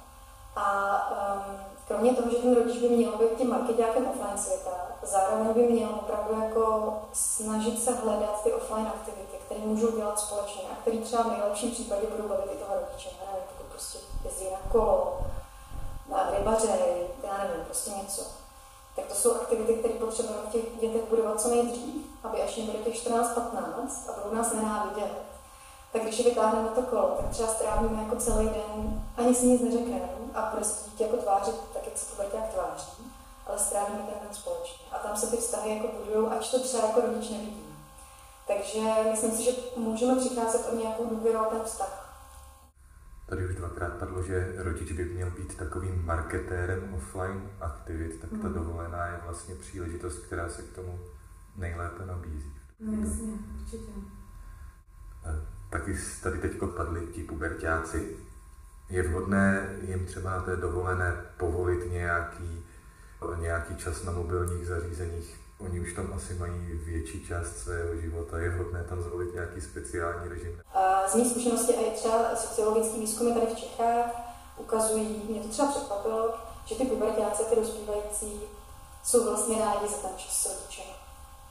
A 0.55 0.65
um, 1.11 1.57
kromě 1.87 2.13
toho, 2.13 2.31
že 2.31 2.37
ten 2.37 2.55
rodič 2.55 2.77
by 2.77 2.89
měl 2.89 3.11
být 3.11 3.37
tím 3.37 3.49
marketákem 3.49 4.07
offline 4.07 4.37
světa, 4.37 4.71
zároveň 5.03 5.53
by 5.53 5.73
měl 5.73 5.89
opravdu 5.89 6.43
jako 6.43 6.93
snažit 7.13 7.83
se 7.83 7.91
hledat 7.91 8.43
ty 8.43 8.53
offline 8.53 8.87
aktivity, 8.87 9.37
které 9.45 9.59
můžou 9.59 9.91
dělat 9.91 10.19
společně 10.19 10.61
a 10.71 10.75
které 10.81 10.97
třeba 10.97 11.23
v 11.23 11.31
nejlepším 11.31 11.71
případě 11.71 12.07
budou 12.07 12.27
bavit 12.29 12.51
i 12.53 12.57
toho 12.57 12.75
rodiče. 12.79 13.09
Já 13.09 13.31
nevím, 13.31 13.47
pokud 13.57 13.71
prostě 13.71 13.97
jezdí 14.23 14.45
na 14.51 14.71
kolo, 14.71 15.17
na 16.09 16.31
rybaře, 16.37 16.69
já 17.23 17.37
nevím, 17.37 17.65
prostě 17.65 17.91
něco. 17.91 18.23
Tak 18.95 19.05
to 19.05 19.15
jsou 19.15 19.35
aktivity, 19.35 19.73
které 19.73 19.93
potřebujeme 19.93 20.43
v 20.49 20.51
těch 20.51 20.79
dětech 20.81 21.09
budovat 21.09 21.41
co 21.41 21.49
nejdřív, 21.49 22.05
aby 22.23 22.41
až 22.41 22.57
jim 22.57 22.65
bude 22.65 22.77
těch 22.77 23.07
14-15 23.07 23.29
a 24.09 24.21
budou 24.21 24.35
nás 24.35 24.53
nenávidět, 24.53 25.34
tak 25.95 26.03
když 26.03 26.19
je 26.19 26.29
vytáhneme 26.29 26.69
to 26.69 26.81
kolo, 26.81 27.17
tak 27.21 27.29
třeba 27.29 27.47
strávíme 27.47 28.03
jako 28.03 28.15
celý 28.15 28.45
den, 28.45 29.03
ani 29.17 29.35
si 29.35 29.45
nic 29.45 29.61
neřekneme 29.61 30.09
a 30.33 30.63
se 30.63 30.89
dítě 30.89 31.03
jako 31.03 31.17
tvářit 31.17 31.55
tak, 31.73 31.85
jak 31.85 31.97
se 31.97 32.15
puberták 32.15 32.53
tváří, 32.53 33.11
ale 33.47 33.59
strávíme 33.59 33.99
ten 33.99 34.19
den 34.21 34.33
společně. 34.33 34.85
A 34.91 34.97
tam 34.97 35.17
se 35.17 35.27
ty 35.27 35.37
vztahy 35.37 35.69
jako 35.75 35.87
budují, 35.97 36.27
ač 36.27 36.51
to 36.51 36.59
třeba 36.59 36.87
jako 36.87 37.01
rodič 37.01 37.29
nevidíme. 37.29 37.75
Takže 38.47 38.79
myslím 39.11 39.31
si, 39.31 39.43
že 39.43 39.51
můžeme 39.77 40.15
přicházet 40.15 40.69
o 40.71 40.75
nějakou 40.75 41.05
důvěru 41.05 41.39
ten 41.49 41.61
vztah. 41.65 42.01
Tady 43.29 43.45
už 43.45 43.55
dvakrát 43.55 43.93
padlo, 43.93 44.23
že 44.23 44.53
rodič 44.57 44.91
by 44.91 45.05
měl 45.05 45.31
být 45.31 45.57
takovým 45.57 46.05
marketérem 46.05 46.93
offline 46.93 47.49
aktivit, 47.61 48.21
tak 48.21 48.29
ta 48.29 48.47
mm. 48.47 48.53
dovolená 48.53 49.07
je 49.07 49.19
vlastně 49.23 49.55
příležitost, 49.55 50.17
která 50.17 50.49
se 50.49 50.61
k 50.61 50.75
tomu 50.75 50.99
nejlépe 51.55 52.05
nabízí. 52.05 52.53
No 52.79 52.93
jasně, 53.07 53.33
určitě. 53.61 53.91
Taky 55.69 55.97
tady 56.23 56.39
teď 56.39 56.51
padli 56.75 57.07
ti 57.07 57.23
pubertáci. 57.23 58.17
Je 58.89 59.03
vhodné 59.03 59.75
jim 59.81 60.05
třeba 60.05 60.39
té 60.41 60.55
dovolené 60.55 61.25
povolit 61.37 61.91
nějaký, 61.91 62.65
nějaký 63.39 63.75
čas 63.75 64.03
na 64.03 64.11
mobilních 64.11 64.67
zařízeních 64.67 65.45
Oni 65.59 65.79
už 65.79 65.93
tam 65.93 66.13
asi 66.15 66.33
mají 66.33 66.79
větší 66.85 67.27
část 67.27 67.57
svého 67.57 67.95
života. 67.95 68.39
Je 68.39 68.51
hodné 68.51 68.83
tam 68.83 69.01
zvolit 69.01 69.33
nějaký 69.33 69.61
speciální 69.61 70.29
režim? 70.29 70.61
Z 71.07 71.15
mých 71.15 71.31
zkušenosti 71.31 71.75
a 71.75 71.81
i 71.81 71.91
třeba 71.91 72.35
sociologické 72.35 72.99
výzkumy 72.99 73.33
tady 73.33 73.45
v 73.45 73.59
Čechách 73.59 74.05
ukazují, 74.57 75.21
mě 75.29 75.39
to 75.39 75.47
třeba 75.47 75.71
překvapilo, 75.71 76.33
že 76.65 76.75
ty 76.75 76.85
pubertáci, 76.85 77.43
ty 77.43 77.55
dospívající, 77.55 78.41
jsou 79.03 79.23
vlastně 79.23 79.59
rádi 79.59 79.87
za 79.87 79.97
ten 79.97 80.17
čas 80.17 80.43
s. 80.43 80.81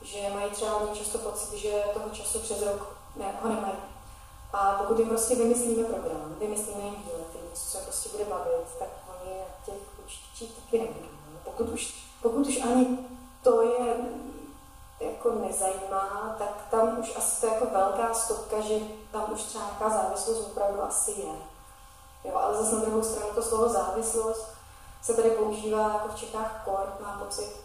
Že 0.02 0.18
mají 0.34 0.50
třeba 0.50 0.76
oni 0.76 0.98
často 0.98 1.18
pocit, 1.18 1.58
že 1.58 1.82
toho 1.94 2.10
času 2.10 2.38
přes 2.38 2.62
rok 2.62 2.96
ne, 3.16 3.24
ho 3.42 3.48
nemají. 3.48 3.93
A 4.54 4.72
pokud 4.78 4.98
jim 4.98 5.08
prostě 5.08 5.34
vymyslíme 5.34 5.84
program, 5.84 6.34
vymyslíme 6.38 6.80
jim 6.80 6.94
výlety, 6.94 7.38
něco 7.50 7.66
se 7.66 7.78
prostě 7.78 8.08
bude 8.08 8.24
bavit, 8.24 8.66
tak 8.78 8.88
oni 9.08 9.32
těch 9.66 9.98
určitě 10.04 10.60
taky 10.60 10.78
nebudou. 10.78 11.08
Pokud 11.44 11.68
už, 11.68 11.94
pokud 12.22 12.46
už 12.46 12.60
ani 12.60 12.98
to 13.42 13.62
je 13.62 13.96
jako 15.00 15.32
nezajímá, 15.32 16.36
tak 16.38 16.66
tam 16.70 16.98
už 17.00 17.16
asi 17.16 17.40
to 17.40 17.46
je 17.46 17.52
jako 17.52 17.66
velká 17.66 18.14
stopka, 18.14 18.60
že 18.60 18.78
tam 19.12 19.32
už 19.32 19.42
třeba 19.42 19.64
nějaká 19.64 19.88
závislost 19.88 20.46
opravdu 20.46 20.82
asi 20.82 21.10
je. 21.10 21.34
Jo, 22.24 22.36
ale 22.36 22.56
zase 22.56 22.74
na 22.74 22.80
druhou 22.80 23.02
stranu 23.02 23.30
to 23.34 23.42
slovo 23.42 23.68
závislost 23.68 24.46
se 25.02 25.14
tady 25.14 25.30
používá 25.30 25.92
jako 25.92 26.08
v 26.08 26.14
Čechách 26.14 26.62
kor, 26.64 26.96
mám 27.00 27.18
pocit, 27.18 27.56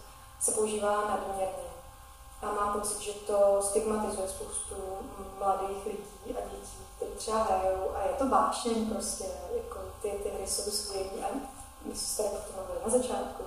se 0.41 0.51
používá 0.51 1.05
nadměrně. 1.10 1.68
A 2.41 2.46
mám 2.46 2.74
pocit, 2.74 3.00
že 3.01 3.13
to 3.13 3.62
stigmatizuje 3.62 4.27
spoustu 4.27 4.75
mladých 5.39 5.86
lidí 5.86 6.38
a 6.38 6.41
dětí, 6.41 6.77
kteří 6.96 7.12
třeba 7.12 7.43
hrajou 7.43 7.91
a 7.96 8.03
je 8.03 8.13
to 8.13 8.29
vášeň 8.29 8.89
prostě, 8.89 9.25
jako 9.55 9.79
ty, 10.01 10.10
ty 10.10 10.29
hry 10.29 10.48
jsou 10.48 10.72
skvělé 10.72 11.25
a 11.25 11.27
my 11.86 11.96
jsme 11.96 12.24
tady 12.24 12.36
o 12.36 12.86
na 12.86 12.98
začátku 12.98 13.43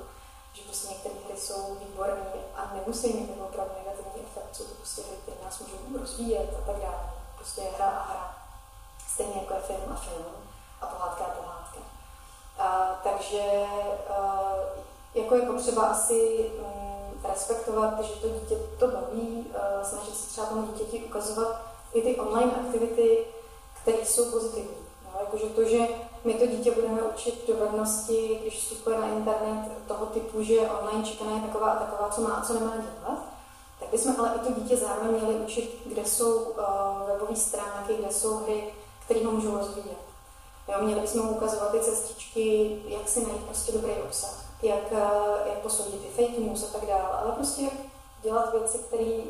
že 0.53 0.63
prostě 0.63 0.89
některé 0.89 1.15
hry 1.29 1.41
jsou 1.41 1.75
výborné 1.75 2.25
a 2.55 2.71
nemusí 2.75 3.13
mít 3.13 3.31
jako 3.31 3.45
opravdu 3.45 3.75
negativní 3.79 4.27
efekt, 4.27 4.57
jsou 4.57 4.65
to 4.65 4.75
prostě 4.75 5.03
hry, 5.03 5.17
které 5.23 5.37
nás 5.45 5.61
můžou 5.61 5.99
rozvíjet 5.99 6.55
a 6.59 6.67
tak 6.67 6.83
dále. 6.83 7.13
Prostě 7.37 7.61
je 7.61 7.71
hra 7.71 7.91
a 7.91 8.13
hra. 8.13 8.37
Stejně 9.09 9.35
jako 9.35 9.55
je 9.55 9.61
film 9.61 9.93
a 9.93 9.97
film 9.97 10.25
a 10.81 10.87
pohádka 10.87 11.25
a 11.25 11.31
pohádka. 11.31 11.79
A, 12.59 13.01
takže 13.05 13.67
a, 14.17 14.43
jako 15.15 15.35
je 15.35 15.43
potřeba 15.43 15.83
asi 15.83 16.51
um, 16.59 16.82
respektovat, 17.29 18.01
že 18.01 18.13
to 18.13 18.29
dítě 18.29 18.57
to 18.79 18.87
baví, 18.89 19.47
a, 19.55 19.85
snažit 19.85 20.17
se 20.17 20.31
třeba 20.31 20.47
tomu 20.47 20.67
dítěti 20.67 21.05
ukazovat 21.05 21.63
i 21.93 22.03
ty 22.03 22.17
online 22.17 22.53
aktivity, 22.53 23.19
které 23.83 24.07
jsou 24.07 24.31
pozitivní. 24.31 24.77
No, 25.05 25.21
jakože 25.21 25.45
to, 25.45 25.65
že 25.65 25.79
my 26.25 26.35
to 26.35 26.47
dítě 26.47 26.71
budeme 26.71 27.03
učit 27.03 27.45
dovednosti, 27.49 28.39
když 28.43 28.59
vstupuje 28.59 28.99
na 28.99 29.07
internet, 29.07 29.73
toho 29.89 30.07
typu, 30.07 30.43
že 30.43 30.61
online 30.61 31.05
čekana 31.05 31.31
je 31.31 31.41
taková 31.41 31.71
a 31.71 31.85
taková, 31.85 32.09
co 32.09 32.21
má 32.21 32.35
a 32.35 32.45
co 32.45 32.55
nemá 32.55 32.77
dělat, 32.77 33.19
tak 33.81 33.89
bychom 33.91 34.15
ale 34.19 34.33
i 34.37 34.39
to 34.39 34.61
dítě 34.61 34.77
zároveň 34.77 35.11
měli 35.11 35.35
učit, 35.35 35.83
kde 35.87 36.05
jsou 36.05 36.35
uh, 36.35 36.57
webové 37.07 37.37
stránky, 37.37 37.97
kde 37.97 38.13
jsou 38.13 38.37
hry, 38.37 38.75
které 39.05 39.27
ho 39.27 39.33
můžou 39.33 39.59
rozvíjet. 39.59 39.99
Jo, 40.69 40.75
měli 40.81 41.01
bychom 41.01 41.27
mu 41.27 41.33
ukazovat 41.33 41.71
ty 41.71 41.81
cestičky, 41.81 42.77
jak 42.87 43.09
si 43.09 43.23
najít 43.23 43.45
prostě 43.45 43.73
dobrý 43.73 43.93
obsah, 43.93 44.45
jak, 44.63 44.93
uh, 44.93 44.99
jak 45.47 45.59
posoudit 45.59 46.01
ty 46.01 46.09
fake 46.09 46.39
news 46.39 46.65
a 46.65 46.79
tak 46.79 46.89
dále, 46.89 47.09
ale 47.23 47.33
prostě 47.33 47.71
dělat 48.23 48.53
věci, 48.53 48.79
které 48.79 49.23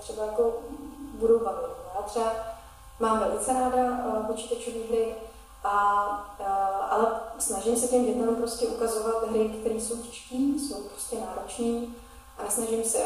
třeba 0.00 0.24
jako 0.24 0.52
budou 1.14 1.38
bavit. 1.38 1.70
Já 1.94 2.02
třeba 2.02 2.32
mám 3.00 3.18
velice 3.18 3.52
ráda 3.52 3.84
uh, 3.84 4.26
počítačové 4.26 4.78
hry, 4.88 5.14
a, 5.64 6.06
uh, 6.40 6.92
ale 6.92 7.20
snažím 7.38 7.76
se 7.76 7.88
těm 7.88 8.06
dětem 8.06 8.36
prostě 8.36 8.66
ukazovat 8.66 9.28
hry, 9.30 9.48
které 9.48 9.74
jsou 9.74 9.96
těžké, 9.96 10.36
jsou 10.36 10.82
prostě 10.82 11.16
náročné 11.20 11.86
a 12.38 12.42
nesnažím 12.42 12.84
se, 12.84 12.98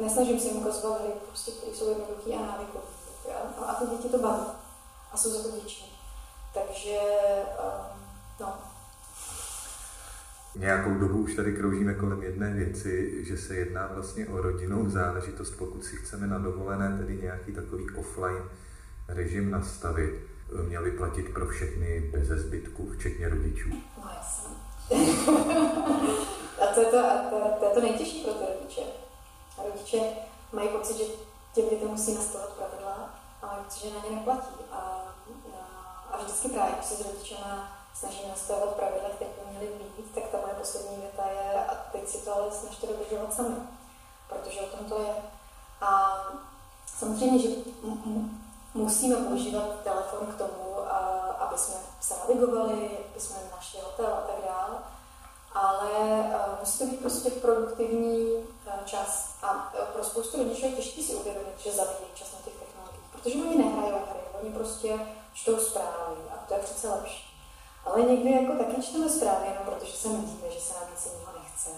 nesnažím 0.00 0.40
se 0.40 0.48
jim 0.48 0.56
ukazovat 0.56 1.00
hry, 1.00 1.12
prostě, 1.28 1.50
které 1.50 1.76
jsou 1.76 1.88
jednoduché 1.88 2.34
a 2.34 2.46
návykové. 2.46 2.84
A, 3.58 3.64
a 3.64 3.74
ty 3.74 3.86
děti 3.86 4.08
to 4.08 4.18
baví 4.18 4.44
a 5.12 5.16
jsou 5.16 5.30
za 5.30 5.42
to. 5.42 5.48
Takže, 6.54 6.98
no, 8.40 8.54
Nějakou 10.56 10.94
dobu 10.94 11.18
už 11.18 11.34
tady 11.34 11.52
kroužíme 11.52 11.94
kolem 11.94 12.22
jedné 12.22 12.54
věci, 12.54 13.24
že 13.24 13.36
se 13.36 13.54
jedná 13.54 13.90
vlastně 13.94 14.26
o 14.26 14.42
rodinnou 14.42 14.90
záležitost, 14.90 15.50
pokud 15.50 15.84
si 15.84 15.96
chceme 15.96 16.26
na 16.26 16.38
dovolené 16.38 16.98
tedy 16.98 17.18
nějaký 17.22 17.52
takový 17.52 17.90
offline 17.90 18.42
režim 19.08 19.50
nastavit, 19.50 20.14
měl 20.68 20.84
by 20.84 20.90
platit 20.90 21.32
pro 21.32 21.46
všechny 21.46 22.00
bez 22.00 22.28
zbytku, 22.28 22.90
včetně 22.98 23.28
rodičů. 23.28 23.68
No 23.96 24.10
a 26.60 26.66
to 26.74 26.80
je 26.80 26.86
to, 26.86 27.02
to, 27.30 27.40
to 27.60 27.74
to 27.74 27.80
nejtěžší 27.80 28.24
pro 28.24 28.32
ty 28.32 28.44
rodiče. 28.54 28.80
A 29.58 29.62
rodiče 29.62 29.98
mají 30.52 30.68
pocit, 30.68 30.96
že 30.96 31.04
těm 31.54 31.68
dětem 31.70 31.88
musí 31.88 32.14
nastavit 32.14 32.48
pravidla, 32.48 33.20
ale 33.42 33.62
pocit, 33.64 33.80
že 33.80 33.94
na 33.94 34.08
ně 34.10 34.16
neplatí. 34.16 34.54
A, 34.72 34.76
a, 34.76 35.58
a 36.12 36.22
vždycky 36.22 36.48
právě, 36.48 36.74
se 36.82 36.94
s 36.94 37.06
rodičema 37.06 37.79
snažíme 37.94 38.28
nastavovat 38.28 38.74
pravidla, 38.74 39.08
které 39.14 39.30
by 39.30 39.50
měly 39.50 39.66
být, 39.66 40.14
tak 40.14 40.24
ta 40.24 40.38
moje 40.40 40.54
poslední 40.54 40.96
věta 40.96 41.22
je, 41.26 41.64
a 41.64 41.74
teď 41.92 42.08
si 42.08 42.18
to 42.18 42.34
ale 42.34 42.52
snažte 42.52 42.86
dodržovat 42.86 43.34
sami, 43.34 43.56
protože 44.28 44.60
o 44.60 44.76
tom 44.76 44.86
to 44.86 45.02
je. 45.02 45.14
A 45.80 46.18
samozřejmě, 46.98 47.38
že 47.38 47.48
musíme 48.74 49.16
používat 49.16 49.80
telefon 49.84 50.26
k 50.26 50.38
tomu, 50.38 50.76
aby 51.38 51.58
jsme 51.58 51.74
se 52.00 52.14
navigovali, 52.18 52.98
aby 53.10 53.20
jsme 53.20 53.36
našli 53.56 53.80
hotel 53.80 54.06
a 54.06 54.20
tak 54.20 54.36
dále, 54.44 54.78
ale 55.54 55.90
musí 56.60 56.78
to 56.78 56.84
být 56.84 57.00
prostě 57.00 57.30
produktivní 57.30 58.46
čas. 58.84 59.34
A 59.42 59.72
pro 59.92 60.04
spoustu 60.04 60.38
rodičů 60.38 60.66
je 60.66 60.72
těžké 60.72 61.02
si 61.02 61.14
uvědomit, 61.14 61.58
že 61.58 61.72
zabíjí 61.72 62.10
čas 62.14 62.32
na 62.32 62.38
těch 62.44 62.54
technologiích, 62.54 63.10
protože 63.12 63.38
oni 63.38 63.56
nehrají 63.56 63.92
hry, 63.92 64.20
oni 64.42 64.52
prostě 64.52 65.00
čtou 65.34 65.56
zprávy 65.58 66.16
a 66.30 66.44
to 66.48 66.54
je 66.54 66.60
přece 66.60 66.88
lepší. 66.88 67.29
Ale 67.84 68.02
někdy 68.02 68.30
jako 68.30 68.64
taky 68.64 68.82
čteme 68.82 69.08
zprávy, 69.08 69.46
jenom 69.46 69.64
protože 69.64 69.92
se 69.92 70.08
vidíme, 70.08 70.50
že 70.50 70.60
se 70.60 70.74
nám 70.74 70.90
nic 70.90 71.06
jiného 71.06 71.32
nechce. 71.42 71.70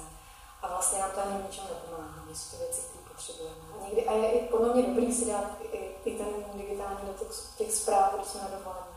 A 0.63 0.69
vlastně 0.69 0.99
nám 0.99 1.11
to 1.11 1.21
ani 1.21 1.43
ničem 1.43 1.65
nepomáhá, 1.65 2.23
jsou 2.35 2.51
to 2.51 2.63
věci, 2.63 2.81
které 2.81 3.05
potřebujeme. 3.13 3.57
A, 3.81 3.85
někdy, 3.85 4.07
a 4.07 4.13
je 4.13 4.31
i 4.33 4.49
podle 4.49 4.75
mě 4.75 4.83
dobrý 4.83 5.15
si 5.15 5.27
dát 5.27 5.45
i, 5.73 5.77
i 6.05 6.19
ten 6.19 6.27
digitální 6.55 6.99
do 7.07 7.13
těch, 7.57 7.73
zpráv, 7.73 8.15
když 8.15 8.27
jsme 8.27 8.41
na 8.41 8.49
dovolení. 8.49 8.93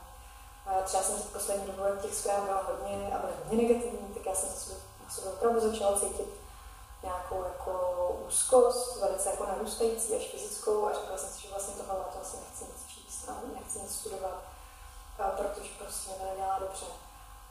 Třeba 0.83 1.03
jsem 1.03 1.15
teď 1.15 1.25
poslední 1.25 1.65
dobou 1.65 1.83
těch 2.01 2.15
zpráv 2.15 2.43
byla 2.43 2.63
hodně 2.63 3.13
a 3.13 3.19
byly 3.19 3.33
hodně 3.43 3.67
negativní, 3.67 4.13
tak 4.13 4.25
já 4.25 4.35
jsem 4.35 4.49
se 4.49 4.73
na 5.03 5.09
sobě 5.09 5.31
opravdu 5.31 5.59
začala 5.59 5.99
cítit 5.99 6.29
nějakou 7.03 7.43
jako 7.43 7.73
úzkost, 8.27 9.01
velice 9.01 9.29
jako 9.29 9.45
narůstající 9.45 10.15
až 10.15 10.27
fyzickou 10.27 10.87
a 10.87 10.93
řekla 10.93 11.17
jsem 11.17 11.29
si, 11.29 11.41
že 11.41 11.49
vlastně 11.49 11.73
tohle 11.75 11.95
to 11.95 12.21
asi 12.21 12.37
nechci 12.37 12.63
nic 12.63 12.87
číst, 12.87 13.29
nechci 13.53 13.79
nic 13.79 13.95
studovat 13.95 14.54
protože 15.17 15.69
prostě 15.77 16.11
nedělá 16.23 16.59
dobře. 16.59 16.85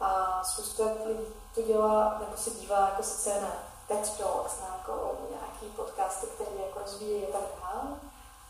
A 0.00 0.40
spousta 0.44 0.84
lidí 1.06 1.26
to 1.54 1.62
dělá, 1.62 2.16
nebo 2.18 2.36
se 2.36 2.50
dívá 2.50 2.80
jako 2.80 3.02
sice 3.02 3.40
na 3.40 3.52
TED 3.88 4.18
Talks, 4.18 4.60
na 4.60 4.76
jako 4.76 5.18
nějaký 5.30 5.66
podcasty, 5.76 6.26
které 6.26 6.50
jako 6.66 6.78
rozvíjí 6.78 7.26
a 7.26 7.32
tak 7.32 7.42
dále, 7.62 7.90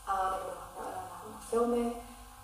a 0.07 0.13
nebo 0.23 0.49
na, 0.55 0.85
na, 0.85 0.91
na, 0.91 1.23
na 1.31 1.39
filmy, 1.49 1.95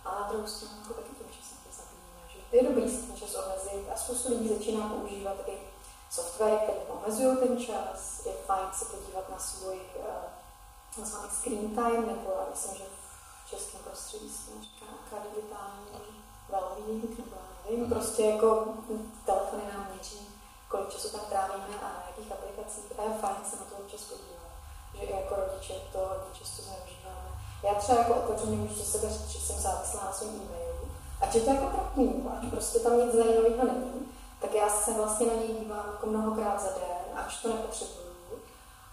a 0.05 0.09
na 0.09 0.27
druhou 0.29 0.47
stranu 0.47 0.75
jako 0.81 0.93
taky 0.93 1.15
tím 1.15 1.27
časem 1.29 1.57
to 1.63 1.69
zabíjíme. 1.77 2.21
Že 2.27 2.57
je 2.57 2.63
dobrý 2.63 2.91
si 2.91 3.07
ten 3.07 3.17
čas 3.17 3.35
omezit 3.35 3.89
a 3.93 3.97
spoustu 3.97 4.29
lidí 4.29 4.49
začíná 4.49 4.89
používat 4.89 5.35
i 5.47 5.57
software, 6.09 6.57
které 6.57 6.79
omezují 6.87 7.37
ten 7.37 7.65
čas. 7.65 8.25
Je 8.25 8.33
fajn 8.33 8.67
se 8.73 8.85
podívat 8.85 9.29
na 9.29 9.39
svůj 9.39 9.79
uh, 10.97 11.29
screen 11.29 11.75
time, 11.75 12.07
nebo 12.07 12.31
já 12.39 12.45
myslím, 12.49 12.75
že 12.75 12.83
v 13.45 13.49
českém 13.49 13.81
prostředí 13.81 14.29
se 14.29 14.51
říká 14.61 15.15
digitální 15.23 15.85
well-being, 16.51 17.17
nebo 17.17 17.35
nevím, 17.65 17.89
prostě 17.89 18.23
jako 18.23 18.65
telefony 19.25 19.63
nám 19.73 19.87
měří, 19.93 20.27
kolik 20.69 20.89
času 20.89 21.09
tam 21.09 21.21
trávíme 21.29 21.75
a 21.81 21.87
na 21.95 22.03
jakých 22.07 22.31
aplikacích. 22.31 22.99
A 22.99 23.01
je 23.03 23.13
fajn 23.21 23.35
se 23.49 23.55
na 23.55 23.65
to 23.69 23.75
občas 23.75 24.01
podívat, 24.01 24.51
že 24.95 25.01
i 25.01 25.15
jako 25.21 25.35
rodiče 25.35 25.73
to 25.91 25.97
hodně 25.97 26.31
často 26.39 26.61
zneužíváme. 26.61 27.31
Já 27.63 27.73
třeba 27.73 27.97
jako 27.99 28.13
otevřeně 28.13 28.57
můžu 28.57 28.75
za 28.75 28.83
sebe 28.83 29.09
říct, 29.09 29.29
že 29.29 29.39
jsem 29.39 29.59
závislá 29.59 30.03
na 30.05 30.11
svém 30.11 30.29
e-mailu, 30.29 30.87
ať 31.21 31.35
je 31.35 31.41
to 31.41 31.49
jako 31.49 31.65
trapný, 31.65 32.25
ať 32.33 32.49
prostě 32.49 32.79
tam 32.79 32.97
nic 32.97 33.15
zajímavého 33.15 33.65
není, 33.65 34.07
tak 34.41 34.53
já 34.53 34.69
se 34.69 34.93
vlastně 34.93 35.27
na 35.27 35.33
něj 35.33 35.47
dívám 35.47 35.85
jako 35.91 36.05
mnohokrát 36.07 36.61
za 36.61 36.67
den, 36.67 37.19
až 37.25 37.41
to 37.41 37.47
nepotřebuju. 37.47 38.11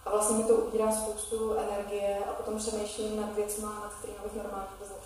A 0.05 0.11
vlastně 0.11 0.37
mi 0.37 0.45
to 0.45 0.55
ubírá 0.55 0.93
spoustu 0.93 1.55
energie 1.55 2.19
a 2.31 2.33
potom 2.33 2.59
přemýšlím 2.59 3.21
nad 3.21 3.33
věcmi, 3.33 3.65
nad 3.65 3.93
kterými 3.99 4.19
bych 4.25 4.35
normálně 4.35 4.67
vůbec 4.73 4.98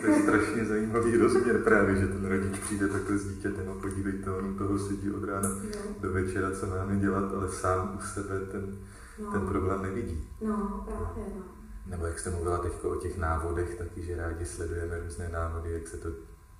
to 0.00 0.06
je 0.06 0.22
strašně 0.22 0.64
zajímavý 0.64 1.16
rozměr 1.16 1.58
právě, 1.58 1.96
že 1.96 2.06
ten 2.06 2.26
rodič 2.26 2.58
přijde 2.58 2.88
takhle 2.88 3.18
s 3.18 3.28
dítětem 3.28 3.68
a 3.68 3.74
podívejte, 3.74 4.30
on 4.30 4.56
toho 4.56 4.78
sedí 4.78 5.10
od 5.10 5.24
rána 5.24 5.48
no. 5.48 5.94
do 6.00 6.12
večera, 6.12 6.50
co 6.50 6.66
máme 6.66 6.96
dělat, 6.96 7.34
ale 7.34 7.48
sám 7.48 7.98
u 7.98 8.06
sebe 8.06 8.40
ten, 8.52 8.78
no. 9.18 9.32
ten 9.32 9.46
problém 9.46 9.82
nevidí. 9.82 10.28
No, 10.40 10.86
právě, 10.88 11.24
no. 11.36 11.42
Nebo 11.86 12.06
jak 12.06 12.18
jste 12.18 12.30
mluvila 12.30 12.58
teď 12.58 12.72
o 12.84 12.96
těch 12.96 13.18
návodech, 13.18 13.74
taky, 13.74 14.02
že 14.02 14.16
rádi 14.16 14.44
sledujeme 14.44 15.00
různé 15.00 15.28
návody, 15.28 15.72
jak 15.72 15.88
se 15.88 15.96
to 15.96 16.08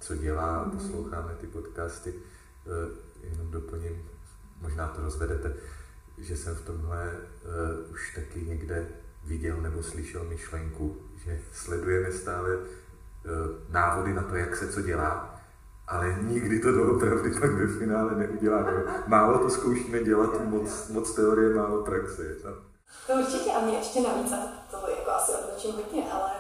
co 0.01 0.17
dělá, 0.17 0.57
a 0.57 0.69
mhm. 0.69 0.79
posloucháme 0.79 1.35
ty 1.41 1.47
podcasty. 1.47 2.15
Uh, 2.15 2.75
jenom 3.31 3.51
doplním, 3.51 4.03
možná 4.61 4.89
to 4.89 5.03
rozvedete, 5.03 5.55
že 6.19 6.37
jsem 6.37 6.55
v 6.55 6.65
tomhle 6.65 7.13
uh, 7.13 7.93
už 7.93 8.15
taky 8.15 8.41
někde 8.41 8.87
viděl 9.25 9.61
nebo 9.61 9.83
slyšel 9.83 10.25
myšlenku, 10.25 10.97
že 11.25 11.41
sledujeme 11.53 12.13
stále 12.13 12.59
Eh, 12.59 12.80
návody 13.69 14.15
na 14.15 14.23
to, 14.23 14.37
jak 14.37 14.57
se 14.57 14.73
co 14.73 14.83
dělá, 14.83 15.41
ale 15.89 16.17
nikdy 16.21 16.61
to 16.61 16.73
doopravdy 16.73 17.31
pak 17.31 17.51
ve 17.51 17.67
finále 17.79 18.15
neuděláme. 18.15 19.05
Málo 19.07 19.39
to 19.39 19.51
zkoušíme 19.51 20.05
dělat, 20.05 20.31
moc, 20.45 20.89
moc 20.89 21.15
teorie, 21.15 21.55
málo 21.55 21.83
praxe. 21.83 22.23
No. 22.45 22.51
To 23.07 23.13
určitě 23.13 23.53
a 23.53 23.61
mě 23.61 23.77
ještě 23.77 24.01
navíc, 24.01 24.33
a 24.33 24.37
to 24.71 24.91
jako 24.91 25.11
asi 25.11 25.33
odločím 25.33 25.75
hodně, 25.75 26.13
ale 26.13 26.31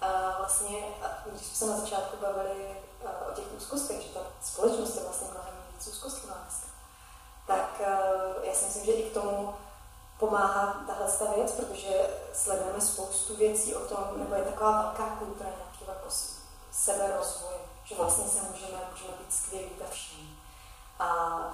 a 0.00 0.36
vlastně, 0.38 0.78
a 1.02 1.28
když 1.28 1.46
jsme 1.46 1.56
se 1.56 1.72
na 1.72 1.80
začátku 1.80 2.16
bavili 2.22 2.66
a, 3.06 3.28
o 3.30 3.34
těch 3.34 3.44
úzkostech, 3.56 4.00
že 4.00 4.14
ta 4.14 4.20
společnost 4.42 4.96
je 4.96 5.02
vlastně 5.02 5.28
mnohem 5.30 5.54
víc 5.72 5.86
úzkostlivá 5.88 6.34
dneska, 6.42 6.68
tak 7.46 7.80
a, 7.80 7.98
já 8.46 8.54
si 8.54 8.64
myslím, 8.64 8.84
že 8.84 8.92
i 8.92 9.10
k 9.10 9.14
tomu 9.14 9.54
pomáhá 10.18 10.84
tahle 10.86 11.06
ta 11.18 11.34
věc, 11.34 11.52
protože 11.52 11.92
sledujeme 12.32 12.80
spoustu 12.80 13.36
věcí 13.36 13.74
o 13.74 13.80
tom, 13.80 14.04
nebo 14.18 14.34
je 14.34 14.42
taková 14.42 14.82
velká 14.82 15.16
kultura 15.18 15.50
nějakého 15.82 16.04
jako 16.04 16.16
seberozvoje, 16.72 17.58
že 17.84 17.94
vlastně 17.94 18.24
se 18.24 18.40
můžeme, 18.50 18.78
můžeme 18.90 19.12
být 19.18 19.32
skvělí 19.32 19.70
ve 19.80 19.86
všem. 19.90 20.26
A 20.98 21.08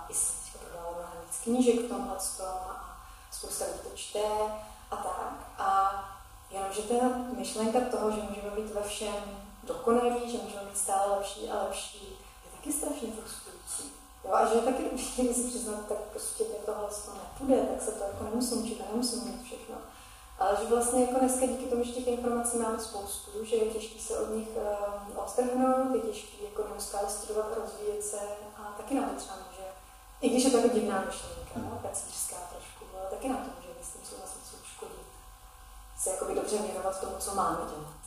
i 0.09 0.15
se 0.15 0.33
teďka 0.33 0.59
prodalo 0.59 0.95
mnohem 0.95 1.27
víc 1.27 1.41
knížek 1.43 1.81
v 1.81 1.89
tomhle 1.89 2.17
a 2.47 2.99
spousta 3.31 3.65
lidí 3.65 3.79
to 3.79 3.97
čte 3.97 4.25
a 4.91 4.97
tak. 4.97 5.33
A 5.59 5.69
jenomže 6.51 6.83
ta 6.83 6.95
myšlenka 7.37 7.79
toho, 7.91 8.11
že 8.11 8.23
můžeme 8.23 8.51
být 8.51 8.75
ve 8.75 8.83
všem 8.83 9.49
dokonalí, 9.63 10.31
že 10.31 10.39
můžeme 10.39 10.63
být 10.63 10.79
stále 10.79 11.17
lepší 11.17 11.51
a 11.51 11.63
lepší, 11.63 12.19
je 12.45 12.51
taky 12.57 12.73
strašně 12.73 13.13
frustrující. 13.13 13.93
Jo, 14.25 14.33
a 14.33 14.47
že 14.47 14.61
taky, 14.61 14.83
když 14.93 15.37
si 15.37 15.49
přiznat, 15.49 15.87
tak 15.89 15.99
prostě 15.99 16.45
mě 16.45 16.59
tohle 16.67 16.89
to 16.89 17.13
nepůjde, 17.15 17.63
tak 17.63 17.83
se 17.83 17.93
to 17.93 18.05
jako 18.05 18.25
nemusím 18.25 18.65
učit, 18.65 18.83
nemusím 18.93 19.25
mít 19.25 19.45
všechno. 19.45 19.77
Ale 20.39 20.57
že 20.61 20.69
vlastně 20.75 21.05
jako 21.05 21.19
dneska 21.19 21.47
díky 21.47 21.65
tomu, 21.65 21.85
že 21.85 21.93
těch 21.93 22.07
informací 22.07 22.59
máme 22.59 22.79
spoustu, 22.79 23.45
že 23.45 23.57
je 23.57 23.71
těžké 23.71 23.99
se 23.99 24.19
od 24.19 24.35
nich 24.35 24.49
uh, 24.57 25.23
odstrhnout, 25.25 25.95
je 25.95 26.01
těžké 26.01 26.45
jako 26.45 26.65
neustále 26.71 27.09
studovat 27.09 27.53
a 27.53 27.61
rozvíjet 27.61 28.03
se 28.03 28.17
a 28.57 28.75
taky 28.77 28.95
na 28.95 29.09
to 29.09 29.15
třeba 29.15 29.37
může, 29.37 29.65
i 30.21 30.29
když 30.29 30.45
je 30.45 30.51
to 30.51 30.57
jako 30.57 30.75
divná 30.75 31.05
myšlenka, 31.07 31.55
no, 31.57 31.81
kacířská 31.83 32.37
trošku, 32.37 32.85
ale 32.99 33.11
taky 33.11 33.29
na 33.29 33.37
to 33.37 33.51
může, 33.57 33.69
myslím, 33.79 34.05
souhlasit, 34.05 34.41
co 34.51 34.57
škodí. 34.65 35.03
Se 35.99 36.11
jakoby 36.11 36.35
dobře 36.35 36.57
věnovat 36.59 37.01
tomu, 37.01 37.13
co 37.19 37.35
máme 37.35 37.59
dělat. 37.59 37.99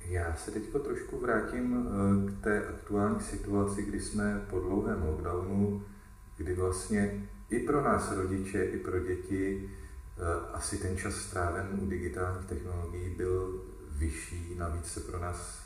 Já 0.00 0.36
se 0.36 0.50
teď 0.50 0.62
trošku 0.84 1.18
vrátím 1.18 1.88
eh, 1.88 2.30
k 2.30 2.44
té 2.44 2.68
aktuální 2.68 3.20
situaci, 3.20 3.82
kdy 3.82 4.00
jsme 4.00 4.46
po 4.50 4.58
dlouhém 4.60 5.06
lockdownu, 5.06 5.82
kdy 6.36 6.54
vlastně 6.54 7.28
i 7.50 7.58
pro 7.58 7.82
nás 7.82 8.12
rodiče, 8.12 8.64
i 8.64 8.78
pro 8.78 9.00
děti 9.00 9.70
asi 10.52 10.78
ten 10.78 10.98
čas 10.98 11.14
stráven 11.14 11.78
u 11.82 11.86
digitálních 11.86 12.46
technologií 12.46 13.10
byl 13.10 13.64
vyšší, 13.90 14.54
navíc 14.58 14.86
se 14.86 15.00
pro 15.00 15.18
nás 15.18 15.58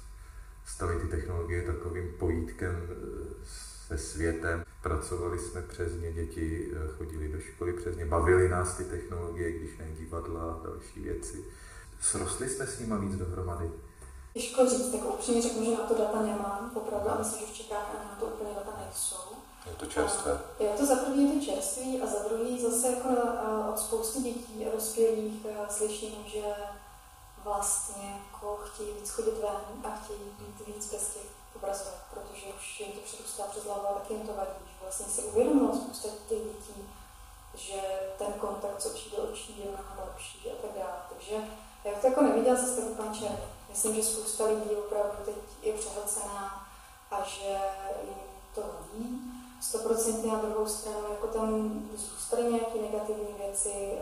staly 0.67 1.01
ty 1.01 1.09
technologie 1.09 1.63
takovým 1.63 2.13
pojítkem 2.19 2.89
eh, 2.91 3.47
se 3.89 3.99
světem. 3.99 4.65
Pracovali 4.83 5.39
jsme 5.39 5.63
přes 5.63 5.93
ně, 6.01 6.13
děti 6.13 6.73
eh, 6.73 6.89
chodili 6.99 7.29
do 7.29 7.41
školy 7.41 7.73
přes 7.73 7.97
ně, 7.97 8.07
bavili 8.07 8.49
nás 8.49 8.77
ty 8.77 8.85
technologie, 8.85 9.53
když 9.53 9.79
ne 9.79 9.87
divadla 9.99 10.43
a 10.43 10.67
další 10.67 11.01
věci. 11.01 11.45
Srostli 12.01 12.49
jste 12.49 12.67
s 12.67 12.79
nimi 12.79 12.95
víc 13.01 13.17
dohromady? 13.17 13.71
Těžko 14.35 14.67
říct, 14.67 14.91
tak 14.93 15.15
upřímně 15.15 15.43
řeknu, 15.43 15.65
že 15.65 15.71
na 15.71 15.87
to 15.87 15.95
data 15.95 16.23
nemám, 16.23 16.73
opravdu, 16.75 17.11
a 17.11 17.19
myslím, 17.19 17.47
že 17.47 17.53
v 17.53 17.57
Čechách 17.57 17.95
na 17.95 18.17
to 18.21 18.27
úplně 18.27 18.51
data 18.55 18.71
nejsou. 18.85 19.22
To 19.83 19.89
čerstvé? 19.89 20.41
Je 20.59 20.69
to 20.69 20.87
za 20.87 20.97
první 20.97 21.41
to 21.41 21.47
čerstvý 21.47 22.03
a 22.03 22.07
za 22.07 22.29
druhý 22.29 22.63
zase 22.63 22.89
jako 22.89 23.09
od 23.73 23.79
spousty 23.79 24.23
dětí 24.23 24.67
a 24.67 24.77
dospělých 24.77 25.47
slyším, 25.71 26.25
že 26.27 26.43
vlastně 27.45 28.21
jako 28.33 28.57
chtějí 28.57 28.93
víc 28.93 29.11
chodit 29.11 29.35
ven 29.35 29.85
a 29.85 29.97
chtějí 29.97 30.19
být 30.39 30.67
víc 30.67 30.93
bez 30.93 31.15
těch 31.15 31.31
obrazovek, 31.57 31.95
protože 32.15 32.47
už 32.57 32.81
jim 32.81 32.93
to 32.93 33.01
přerůstá 33.01 33.43
přes 33.43 33.65
hlavu 33.65 33.87
a 33.89 33.93
taky 33.93 34.15
jim 34.15 34.27
to 34.27 34.33
vadí. 34.33 34.65
Že 34.67 34.83
vlastně 34.83 35.07
si 35.07 35.23
uvědomilo 35.23 35.75
spousta 35.75 36.09
těch 36.29 36.39
dětí, 36.39 36.89
že 37.55 37.81
ten 38.19 38.33
kontakt 38.33 38.83
s 38.83 38.87
očí 38.87 39.11
do 39.11 39.23
očí 39.23 39.59
je 39.59 39.71
mnohem 39.71 40.09
lepší 40.09 40.51
a 40.51 40.55
tak 40.63 40.71
dále. 40.75 40.97
Takže 41.09 41.35
já 41.85 42.01
to 42.01 42.07
jako 42.07 42.23
neviděla 42.23 42.61
zase 42.61 42.81
tak 42.81 42.91
úplně. 42.91 43.39
Myslím, 43.69 43.95
že 43.95 44.03
spousta 44.03 44.45
lidí 44.45 44.71
opravdu 44.71 45.17
teď 45.25 45.35
je 45.63 45.73
přehlcená 45.73 46.67
a 47.11 47.23
že 47.23 47.59
jim 48.05 48.19
to 48.55 48.61
vadí. 48.61 49.42
Stoprocentně 49.63 50.33
na 50.33 50.39
druhou 50.39 50.67
stranu, 50.67 50.99
jako 51.11 51.27
tam 51.27 51.81
zůstaly 51.95 52.53
nějaké 52.53 52.79
negativní 52.79 53.35
věci, 53.39 53.99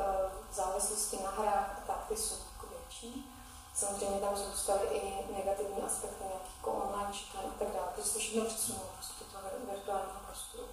závislosti 0.52 1.18
na 1.24 1.30
hrách, 1.30 1.82
tak 1.86 2.04
ty 2.08 2.16
jsou 2.16 2.34
jako 2.34 2.66
větší. 2.74 3.32
Samozřejmě 3.74 4.20
tam 4.20 4.36
zůstaly 4.36 4.86
i 4.92 5.32
negativní 5.36 5.82
aspekty 5.82 6.24
nějakých 6.24 6.56
jako 6.56 6.70
online 6.72 7.12
čítání 7.12 7.48
a 7.48 7.58
tak 7.58 7.68
dále, 7.74 7.88
protože 7.94 8.08
se 8.08 8.18
všechno 8.18 8.44
přesunulo 8.44 8.86
prostě 8.94 9.24
do 9.24 9.30
toho 9.30 9.72
virtuálního 9.74 10.20
prostoru. 10.26 10.64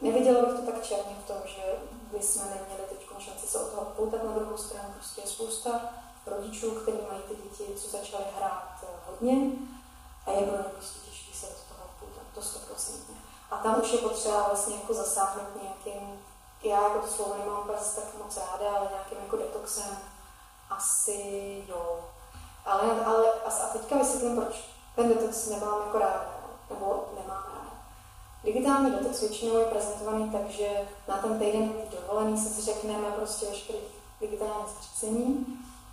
Neviděla 0.00 0.46
bych 0.46 0.60
to 0.60 0.72
tak 0.72 0.82
černě 0.82 1.16
v 1.24 1.26
tom, 1.26 1.40
že 1.44 1.62
by 2.12 2.22
jsme 2.22 2.44
neměli 2.44 2.82
teď 2.88 2.98
šanci 3.18 3.46
se 3.46 3.58
od 3.58 3.70
toho 3.70 3.84
poutat 3.84 4.24
na 4.24 4.32
druhou 4.32 4.56
stranu. 4.56 4.88
Prostě 4.94 5.20
je 5.20 5.26
spousta 5.26 5.80
rodičů, 6.26 6.70
kteří 6.70 6.98
mají 7.10 7.22
ty 7.22 7.34
děti, 7.42 7.80
co 7.80 7.88
začaly 7.88 8.24
hrát 8.36 8.78
eh, 8.82 8.86
hodně 9.06 9.52
a 10.26 10.30
je 10.30 10.46
pro 10.46 10.62
prostě 10.62 10.98
těžké 10.98 11.36
se 11.36 11.46
do 11.46 11.74
toho 11.74 11.90
poutat, 12.00 12.22
to 12.34 12.42
stoprocentně. 12.42 13.27
A 13.50 13.56
tam 13.56 13.80
už 13.82 13.92
je 13.92 13.98
potřeba 13.98 14.46
vlastně 14.46 14.76
jako 14.76 14.94
zasáhnout 14.94 15.62
nějakým, 15.62 16.24
já 16.62 16.82
jako 16.82 16.98
to 16.98 17.06
slovo 17.06 17.34
nemám 17.38 17.60
úplně 17.60 17.78
tak 17.96 18.04
moc 18.24 18.36
ráda, 18.36 18.76
ale 18.76 18.88
nějakým 18.90 19.18
jako 19.24 19.36
detoxem 19.36 19.98
asi 20.70 21.64
jo. 21.68 22.04
Ale, 22.66 23.04
ale 23.04 23.32
a 23.32 23.50
teďka 23.72 23.96
vysvětlím, 23.98 24.36
proč 24.36 24.64
ten 24.96 25.08
detox 25.08 25.46
nemám 25.46 25.80
jako 25.86 25.98
ráda, 25.98 26.30
nebo 26.70 27.08
nemám 27.16 27.44
ráda. 27.46 27.70
Digitální 28.44 28.90
detox 28.90 29.20
většinou 29.20 29.58
je 29.58 29.64
prezentovaný 29.64 30.30
tak, 30.30 30.50
že 30.50 30.68
na 31.08 31.18
ten 31.18 31.38
týden 31.38 31.72
dovolený 31.90 32.38
se 32.38 32.48
si 32.48 32.62
řekneme 32.62 33.10
prostě 33.10 33.46
veškerý 33.46 33.78
digitální 34.20 34.64
zřícení 34.78 35.46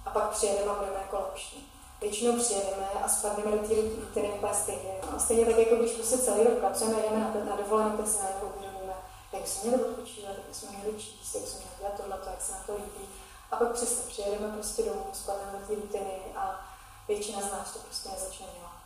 a 0.06 0.10
pak 0.10 0.30
přijedeme 0.30 0.72
a 0.72 0.76
budeme 0.76 0.98
jako 1.02 1.16
lepší. 1.16 1.75
Většinou 2.06 2.40
přijedeme 2.40 2.88
a 3.04 3.08
spadneme 3.10 3.52
do 3.52 3.68
té 3.68 3.74
rutiny 3.76 4.32
úplně 4.38 4.54
stejně. 4.54 4.92
A 5.16 5.20
stejně 5.20 5.46
tak, 5.46 5.58
jako 5.58 5.76
když 5.76 5.92
prostě 5.92 6.18
celý 6.18 6.44
rok 6.44 6.54
pracujeme, 6.54 7.02
jdeme 7.02 7.20
na, 7.20 7.46
na 7.50 7.56
dovolenou, 7.56 7.98
tak 7.98 8.08
si 8.08 8.18
na 8.18 8.30
uvědomíme, 8.42 8.94
jak 9.34 9.48
jsme 9.48 9.70
měli 9.70 9.84
odpočívat, 9.84 10.36
jak 10.38 10.56
jsme 10.56 10.70
měli 10.72 10.98
číst, 10.98 11.36
jak 11.36 11.48
jsme 11.48 11.60
měli 11.60 11.76
dělat 11.80 11.94
tohle, 11.98 12.18
jak 12.32 12.42
se 12.42 12.52
na 12.52 12.60
to 12.66 12.76
líbí. 12.76 13.06
A 13.52 13.56
pak 13.56 13.72
přesně 13.72 14.04
přijedeme 14.08 14.48
prostě 14.53 14.84
domů, 14.84 15.06
spadneme 15.14 15.60
do 15.60 15.68
té 15.68 15.75
rutiny 15.75 16.16
a 16.36 16.66
většina 17.08 17.42
z 17.42 17.51
nás 17.51 17.74
to 17.74 17.79
prostě 17.79 18.10
nezačne 18.10 18.46
dělat. 18.58 18.77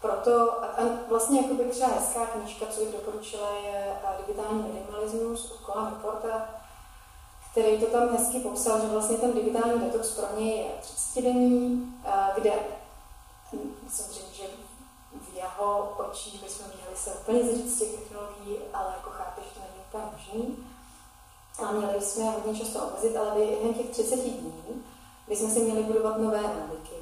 Proto, 0.00 0.64
a 0.64 0.68
vlastně 1.08 1.40
jako 1.40 1.54
by 1.54 1.64
třeba 1.64 1.88
hezká 1.88 2.26
knížka, 2.26 2.66
co 2.66 2.80
bych 2.80 2.92
doporučila, 2.92 3.48
je 3.64 3.96
digitální 4.18 4.62
minimalismus 4.62 5.50
od 5.50 5.58
Kola 5.58 5.90
Reporta, 5.90 6.59
který 7.50 7.78
to 7.78 7.86
tam 7.86 8.08
hezky 8.08 8.40
popsal, 8.40 8.80
že 8.80 8.86
vlastně 8.86 9.16
ten 9.16 9.32
digitální 9.32 9.80
detox 9.80 10.10
pro 10.10 10.40
něj 10.40 10.58
je 10.58 10.72
30 10.80 11.20
denní, 11.20 11.94
kde 12.34 12.52
samozřejmě, 13.88 14.34
že 14.34 14.44
v 15.32 15.36
jeho 15.36 15.96
očích 15.98 16.42
bychom 16.42 16.66
měli 16.66 16.96
se 16.96 17.10
úplně 17.10 17.42
zříct 17.44 17.76
z 17.76 17.78
těch 17.78 18.00
technologií, 18.00 18.56
ale 18.74 18.94
jako 18.96 19.10
chápe, 19.10 19.40
že 19.42 19.54
to 19.54 19.60
není 19.60 19.84
úplně 19.88 20.04
možný. 20.12 20.66
A 21.64 21.72
měli 21.72 22.00
jsme 22.00 22.24
hodně 22.24 22.60
často 22.60 22.82
omezit, 22.82 23.16
ale 23.16 23.30
během 23.34 23.74
těch 23.74 23.90
30 23.90 24.16
dní 24.16 24.84
bychom 25.28 25.50
si 25.50 25.60
měli 25.60 25.82
budovat 25.82 26.18
nové 26.18 26.42
návyky, 26.42 26.96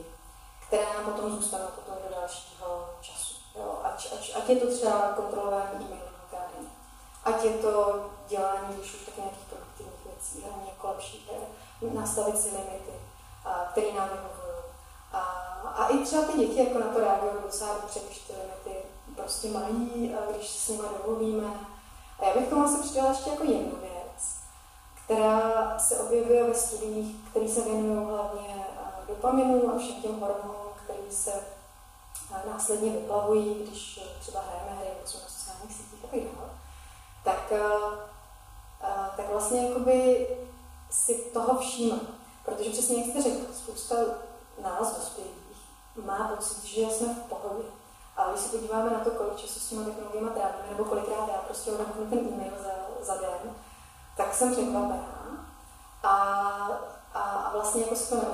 které 0.66 0.84
nám 0.94 1.12
potom 1.12 1.30
zůstanou 1.30 1.66
potom 1.74 1.94
do 2.08 2.16
dalšího 2.16 2.88
času. 3.00 3.34
Jo? 3.54 3.78
Ať, 3.84 4.12
ať, 4.12 4.36
ať 4.36 4.48
je 4.48 4.56
to 4.56 4.66
třeba 4.66 5.12
kontrolování 5.16 5.84
e-mailu 5.84 6.08
ať 7.28 7.44
je 7.44 7.50
to 7.50 8.04
dělání, 8.28 8.74
když 8.74 8.94
už 8.94 9.04
taky 9.04 9.20
nějakých 9.20 9.46
hlavně 10.34 10.70
jako 10.70 10.88
lepší 10.88 11.30
nastavit 11.94 12.40
si 12.40 12.48
limity, 12.48 12.92
které 13.72 13.92
nám 13.92 14.08
vyhovují. 14.08 14.64
A, 15.12 15.18
a 15.76 15.88
i 15.88 15.98
třeba 15.98 16.22
ty 16.22 16.38
děti 16.38 16.58
jako 16.58 16.78
na 16.78 16.86
to 16.86 17.00
reagují 17.00 17.32
docela 17.42 17.74
dobře, 17.74 18.00
když 18.06 18.18
ty 18.18 18.32
limity 18.32 18.86
prostě 19.16 19.48
mají, 19.48 20.16
když 20.30 20.48
s 20.48 20.68
nimi 20.68 20.82
dovolíme. 20.98 21.46
A 22.18 22.24
já 22.24 22.34
bych 22.34 22.48
tomu 22.48 22.64
asi 22.64 22.82
přidala 22.82 23.08
ještě 23.08 23.30
jako 23.30 23.44
jednu 23.44 23.76
věc, 23.80 24.36
která 25.04 25.78
se 25.78 25.98
objevuje 25.98 26.44
ve 26.44 26.54
studiích, 26.54 27.16
které 27.30 27.48
se 27.48 27.60
věnují 27.60 28.06
hlavně 28.08 28.66
dopaminu 29.08 29.74
a 29.74 29.78
všem 29.78 30.02
těm 30.02 30.20
hormonům, 30.20 30.72
které 30.84 31.10
se 31.10 31.32
následně 32.52 32.90
vyplavují, 32.90 33.54
když 33.54 34.00
třeba 34.20 34.40
hrajeme 34.40 34.80
hry 34.80 34.88
jsou 35.04 35.18
na 35.18 35.28
sociálních 35.28 35.76
sítích 35.76 36.04
a 36.04 36.06
tak 36.08 36.20
dále 36.20 36.50
tak, 37.24 37.52
tak 39.16 39.28
vlastně 39.30 39.68
jakoby 39.68 40.28
si 40.90 41.14
toho 41.14 41.58
všímá. 41.58 41.98
Protože 42.44 42.70
přesně 42.70 42.96
jak 42.96 43.06
jste 43.10 43.22
řekl, 43.22 43.52
spousta 43.52 43.96
nás 44.62 44.96
dospělých 44.96 45.38
má 46.04 46.28
pocit, 46.28 46.64
že 46.64 46.80
jsme 46.80 47.14
v 47.14 47.28
pohodě. 47.28 47.68
Ale 48.16 48.32
když 48.32 48.44
se 48.44 48.56
podíváme 48.56 48.90
na 48.90 49.00
to, 49.00 49.10
kolik 49.10 49.36
času 49.36 49.60
s 49.60 49.68
těma 49.68 49.84
technologiemi 49.84 50.30
trávíme, 50.30 50.64
nebo 50.70 50.84
kolikrát 50.84 51.28
já 51.28 51.38
prostě 51.38 51.72
odemknu 51.72 52.06
ten 52.06 52.18
e-mail 52.18 52.52
za, 52.62 52.70
za 53.04 53.20
den, 53.20 53.54
tak 54.16 54.34
jsem 54.34 54.52
překvapená. 54.52 55.46
A, 56.02 56.12
a, 57.14 57.20
a 57.20 57.52
vlastně 57.52 57.82
jako 57.82 57.96
se 57.96 58.16
to. 58.16 58.26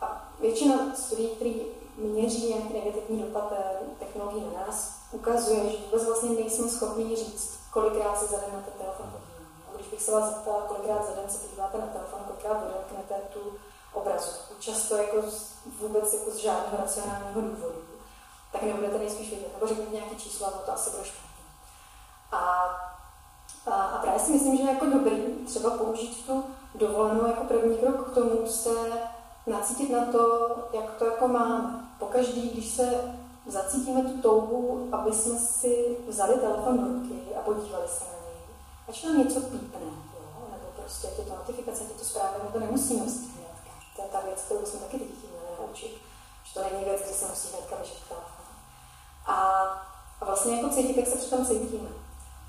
A 0.00 0.28
většina 0.40 0.94
studií, 0.94 1.28
které 1.28 1.50
měří 1.96 2.48
nějaký 2.48 2.72
negativní 2.72 3.22
dopad 3.22 3.52
eh, 3.58 3.72
technologií 3.98 4.44
na 4.44 4.60
nás, 4.60 4.94
ukazuje, 5.12 5.70
že 5.70 5.76
vůbec 5.84 6.06
vlastně 6.06 6.30
nejsme 6.30 6.68
schopni 6.68 7.16
říct, 7.16 7.60
kolikrát 7.70 8.18
se 8.18 8.26
za 8.26 8.36
den 8.36 8.50
na 8.52 8.60
ten 8.60 8.74
telefon 8.78 9.06
podíváme. 9.06 9.29
Bych 9.90 10.02
se 10.02 10.12
vás 10.12 10.24
zeptala, 10.24 10.60
kolikrát 10.60 11.06
za 11.06 11.14
den 11.14 11.30
se 11.30 11.38
podíváte 11.38 11.78
na 11.78 11.86
telefon, 11.86 12.20
kolikrát 12.26 12.62
odemknete 12.62 13.14
tu 13.32 13.40
obrazovku, 13.92 14.54
často 14.58 14.96
jako 14.96 15.16
vůbec 15.80 16.14
jako 16.14 16.30
z 16.30 16.36
žádného 16.36 16.76
racionálního 16.78 17.40
důvodu, 17.40 17.82
tak 18.52 18.62
nebudete 18.62 18.98
nejspíš 18.98 19.30
vědět, 19.30 19.52
nebo 19.54 19.66
řekněte 19.66 19.94
nějaké 19.94 20.14
číslo 20.14 20.46
a 20.46 20.50
to 20.50 20.72
asi 20.72 20.90
bude. 20.90 21.02
A, 22.32 22.38
a, 23.66 23.74
a 23.74 23.98
právě 23.98 24.20
si 24.20 24.32
myslím, 24.32 24.56
že 24.56 24.62
je 24.62 24.72
jako 24.72 24.86
dobrý 24.86 25.22
třeba 25.46 25.70
použít 25.70 26.26
tu 26.26 26.44
dovolenou 26.74 27.26
jako 27.26 27.44
první 27.44 27.78
krok 27.78 28.10
k 28.10 28.14
tomu 28.14 28.46
se 28.46 28.70
nacítit 29.46 29.90
na 29.90 30.04
to, 30.04 30.50
jak 30.72 30.94
to 30.98 31.04
jako 31.04 31.28
máme. 31.28 31.88
Pokaždý, 31.98 32.50
když 32.50 32.68
se 32.74 33.14
zacítíme 33.46 34.02
tu 34.02 34.22
touhu, 34.22 34.88
aby 34.92 35.12
jsme 35.12 35.38
si 35.38 35.96
vzali 36.08 36.34
telefon 36.34 36.78
do 36.78 36.84
ruky 36.84 37.34
a 37.36 37.40
podívali 37.40 37.88
se 37.88 38.04
na 38.04 38.19
Ať 38.90 39.04
nám 39.04 39.18
něco 39.18 39.40
pípne, 39.40 39.80
jo? 39.80 39.92
nebo 40.52 40.66
prostě 40.76 41.06
tyto 41.06 41.34
notifikace, 41.36 41.84
tyto 41.84 42.04
zprávy, 42.04 42.36
my 42.42 42.52
to 42.52 42.60
nemusíme 42.60 43.00
hnedka. 43.00 43.70
To 43.96 44.02
je 44.02 44.08
ta 44.12 44.20
věc, 44.20 44.40
kterou 44.40 44.66
jsme 44.66 44.80
taky 44.80 44.98
děti 44.98 45.26
měli 45.30 45.60
naučit. 45.60 45.92
Že 46.44 46.54
to 46.54 46.60
není 46.62 46.84
věc, 46.84 47.00
kde 47.02 47.12
se 47.12 47.28
musí 47.28 47.48
hnedka 47.48 47.76
telefon. 47.76 48.24
A, 49.26 49.34
a 50.20 50.24
vlastně 50.24 50.56
jako 50.56 50.68
cítit, 50.68 50.96
jak 50.96 51.06
se 51.06 51.16
přitom 51.16 51.46
cítíme. 51.46 51.88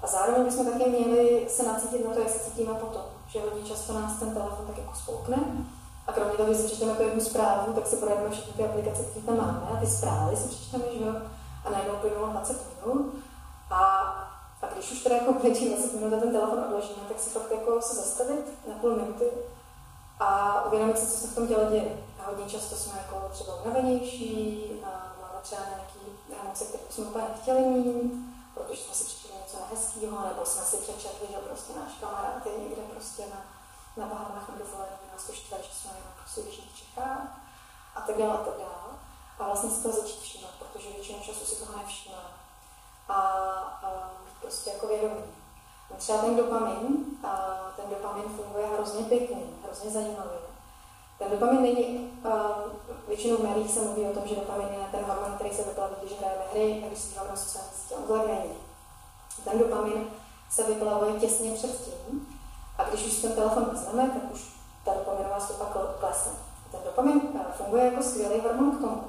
A 0.02 0.08
zároveň 0.08 0.46
bychom 0.46 0.66
taky 0.66 0.90
měli 0.90 1.48
se 1.50 1.64
nacítit 1.64 2.08
na 2.08 2.14
to, 2.14 2.20
jak 2.20 2.30
se 2.30 2.40
cítíme 2.40 2.74
potom. 2.74 3.06
Že 3.28 3.42
hodně 3.42 3.70
často 3.70 3.94
nás 3.94 4.20
ten 4.20 4.34
telefon 4.34 4.68
tak 4.68 4.78
jako 4.78 4.96
spoukne 4.96 5.38
a 6.08 6.12
kromě 6.12 6.34
toho, 6.34 6.54
že 6.54 6.60
si 6.60 6.66
přečteme 6.66 6.92
jako 6.92 7.04
jednu 7.04 7.22
zprávu, 7.22 7.74
tak 7.74 7.88
si 7.88 7.96
projedeme 7.98 8.30
všechny 8.30 8.54
ty 8.54 8.64
aplikace, 8.66 9.04
které 9.04 9.26
tam 9.26 9.38
máme 9.38 9.62
a 9.74 9.80
ty 9.80 9.88
zprávy 9.88 10.38
si 10.38 10.48
přečteme, 10.48 10.84
že 10.98 11.04
jo, 11.06 11.14
a 11.66 11.70
najednou 11.70 11.96
plynulo 11.96 12.28
20 12.28 12.86
minut. 12.86 13.14
A, 13.72 13.78
a 14.62 14.68
když 14.74 14.92
už 14.92 15.04
teda 15.04 15.16
jako 15.16 15.34
běží 15.34 15.70
20 15.70 15.94
minut 15.94 16.20
ten 16.20 16.32
telefon 16.32 16.64
odložíme, 16.68 17.02
tak 17.08 17.20
si 17.20 17.30
fakt 17.30 17.52
jako 17.52 17.82
se 17.82 17.96
zastavit 17.96 18.68
na 18.68 18.76
půl 18.76 18.96
minuty 18.96 19.26
a 20.20 20.64
uvědomit 20.66 21.00
si, 21.00 21.08
co 21.08 21.18
se 21.18 21.28
v 21.28 21.36
tom 21.36 21.48
těle 21.48 21.66
děje. 21.66 22.04
A 22.20 22.30
hodně 22.30 22.46
často 22.46 22.76
jsme 22.76 22.94
jako 22.98 23.30
třeba 23.32 23.62
unavenější, 23.62 24.72
máme 24.82 25.12
třeba 25.42 25.62
nějaký 25.70 26.00
emoce, 26.42 26.66
které 26.66 26.84
jsme 26.90 27.06
úplně 27.06 27.26
nechtěli 27.30 27.62
mít, 27.62 28.12
protože 28.54 28.82
jsme 28.82 28.94
si 28.94 29.04
přečetli 29.04 29.38
něco 29.38 29.58
nehezkého, 29.60 30.28
nebo 30.28 30.46
jsme 30.46 30.62
si 30.62 30.78
přečetli, 30.78 31.28
že 31.32 31.38
prostě 31.38 31.74
náš 31.80 31.94
kamarád 32.02 32.46
je 32.46 32.64
někde 32.64 32.82
prostě 32.82 33.24
na, 33.34 33.42
na 33.98 34.06
Bahamách 34.08 34.50
na 34.50 34.56
dovolení, 34.56 35.06
nás 35.14 35.28
to 35.28 35.34
štve, 35.34 35.58
že 35.58 35.74
jsme 35.74 35.92
na 35.92 36.12
prostě 36.18 36.42
v 36.42 36.78
Čechách 36.80 37.28
a 37.96 38.02
tak 38.02 38.18
dále 38.18 38.34
a 38.34 38.38
tak 38.38 38.58
dále. 38.58 38.92
A 39.40 39.46
vlastně 39.46 39.70
si 39.70 39.84
to 39.84 39.92
začít 39.92 40.22
všímat, 40.22 40.52
protože 40.60 40.90
většinu 40.90 41.20
času 41.20 41.46
si 41.46 41.56
toho 41.56 41.78
nevšímáme. 41.78 42.41
A, 43.10 43.14
a 43.84 44.12
prostě 44.42 44.70
jako 44.70 44.88
vědomí. 44.88 45.24
Třeba 45.98 46.18
ten 46.18 46.36
dopamin, 46.36 47.06
a 47.24 47.56
ten 47.76 47.86
dopamin 47.90 48.24
funguje 48.24 48.68
hrozně 48.68 49.04
pěkně, 49.06 49.42
hrozně 49.64 49.92
zajímavě. 49.92 50.40
Ten 51.20 51.32
dopamin 51.32 51.62
není, 51.62 52.12
většinou 53.08 53.38
v 53.38 53.44
médiích 53.44 53.72
se 53.72 53.82
mluví 53.82 54.06
o 54.06 54.14
tom, 54.14 54.28
že 54.28 54.36
dopamin 54.36 54.68
je 54.68 54.88
ten 54.92 55.04
hormon, 55.04 55.36
který 55.36 55.50
se 55.54 55.64
vyplaví, 55.64 55.96
když 56.02 56.20
hrajeme 56.20 56.44
hry 56.52 56.84
a 56.84 56.88
když 56.88 57.00
si 57.00 57.14
děláme 57.14 57.38
sociální 57.38 57.72
sítě. 57.74 57.96
On 57.96 58.04
to 58.04 58.28
není. 58.28 58.54
Ten 59.44 59.60
dopamin 59.60 60.08
se 60.50 60.64
vyplavuje 60.64 61.20
těsně 61.20 61.52
předtím 61.52 62.38
a 62.78 62.84
když 62.84 63.06
už 63.06 63.22
ten 63.22 63.32
telefon 63.32 63.66
vezmeme, 63.66 64.10
tak 64.10 64.32
už 64.32 64.54
ta 64.86 64.94
dopaminová 64.94 65.40
stopa 65.40 65.66
klesne. 66.00 66.32
Ten 66.72 66.80
dopamin 66.86 67.22
funguje 67.58 67.86
jako 67.86 68.04
skvělý 68.04 68.40
hormon 68.40 68.78
k 68.78 68.82
tomu, 68.82 69.04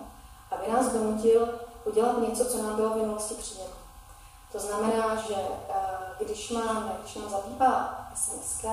aby 0.51 0.73
nás 0.73 0.93
donutil 0.93 1.49
udělat 1.85 2.19
něco, 2.19 2.45
co 2.45 2.63
nám 2.63 2.77
bylo 2.77 2.91
v 2.91 2.97
minulosti 2.97 3.35
příjemné. 3.35 3.82
To 4.53 4.59
znamená, 4.59 5.17
že 5.17 5.35
když, 6.25 6.51
máme, 6.51 6.93
když 7.01 7.15
nám 7.15 7.31
zabývá 7.31 8.07
SMS 8.15 8.65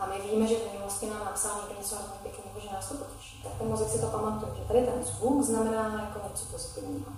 a 0.00 0.06
my 0.06 0.30
víme, 0.30 0.46
že 0.46 0.56
v 0.56 0.72
minulosti 0.72 1.10
nám 1.10 1.24
napsal 1.24 1.52
někdo 1.56 1.80
něco 1.80 1.94
hodně 1.96 2.18
pěkného, 2.22 2.60
že 2.60 2.72
nás 2.72 2.88
to 2.88 2.94
potěší, 2.94 3.42
tak 3.42 3.52
ten 3.58 3.68
mozek 3.68 3.88
si 3.88 3.98
to 3.98 4.06
pamatuje, 4.06 4.52
že 4.56 4.64
tady 4.68 4.86
ten 4.86 5.04
zvuk 5.04 5.42
znamená 5.42 6.00
jako 6.00 6.28
něco 6.28 6.44
pozitivního. 6.44 7.12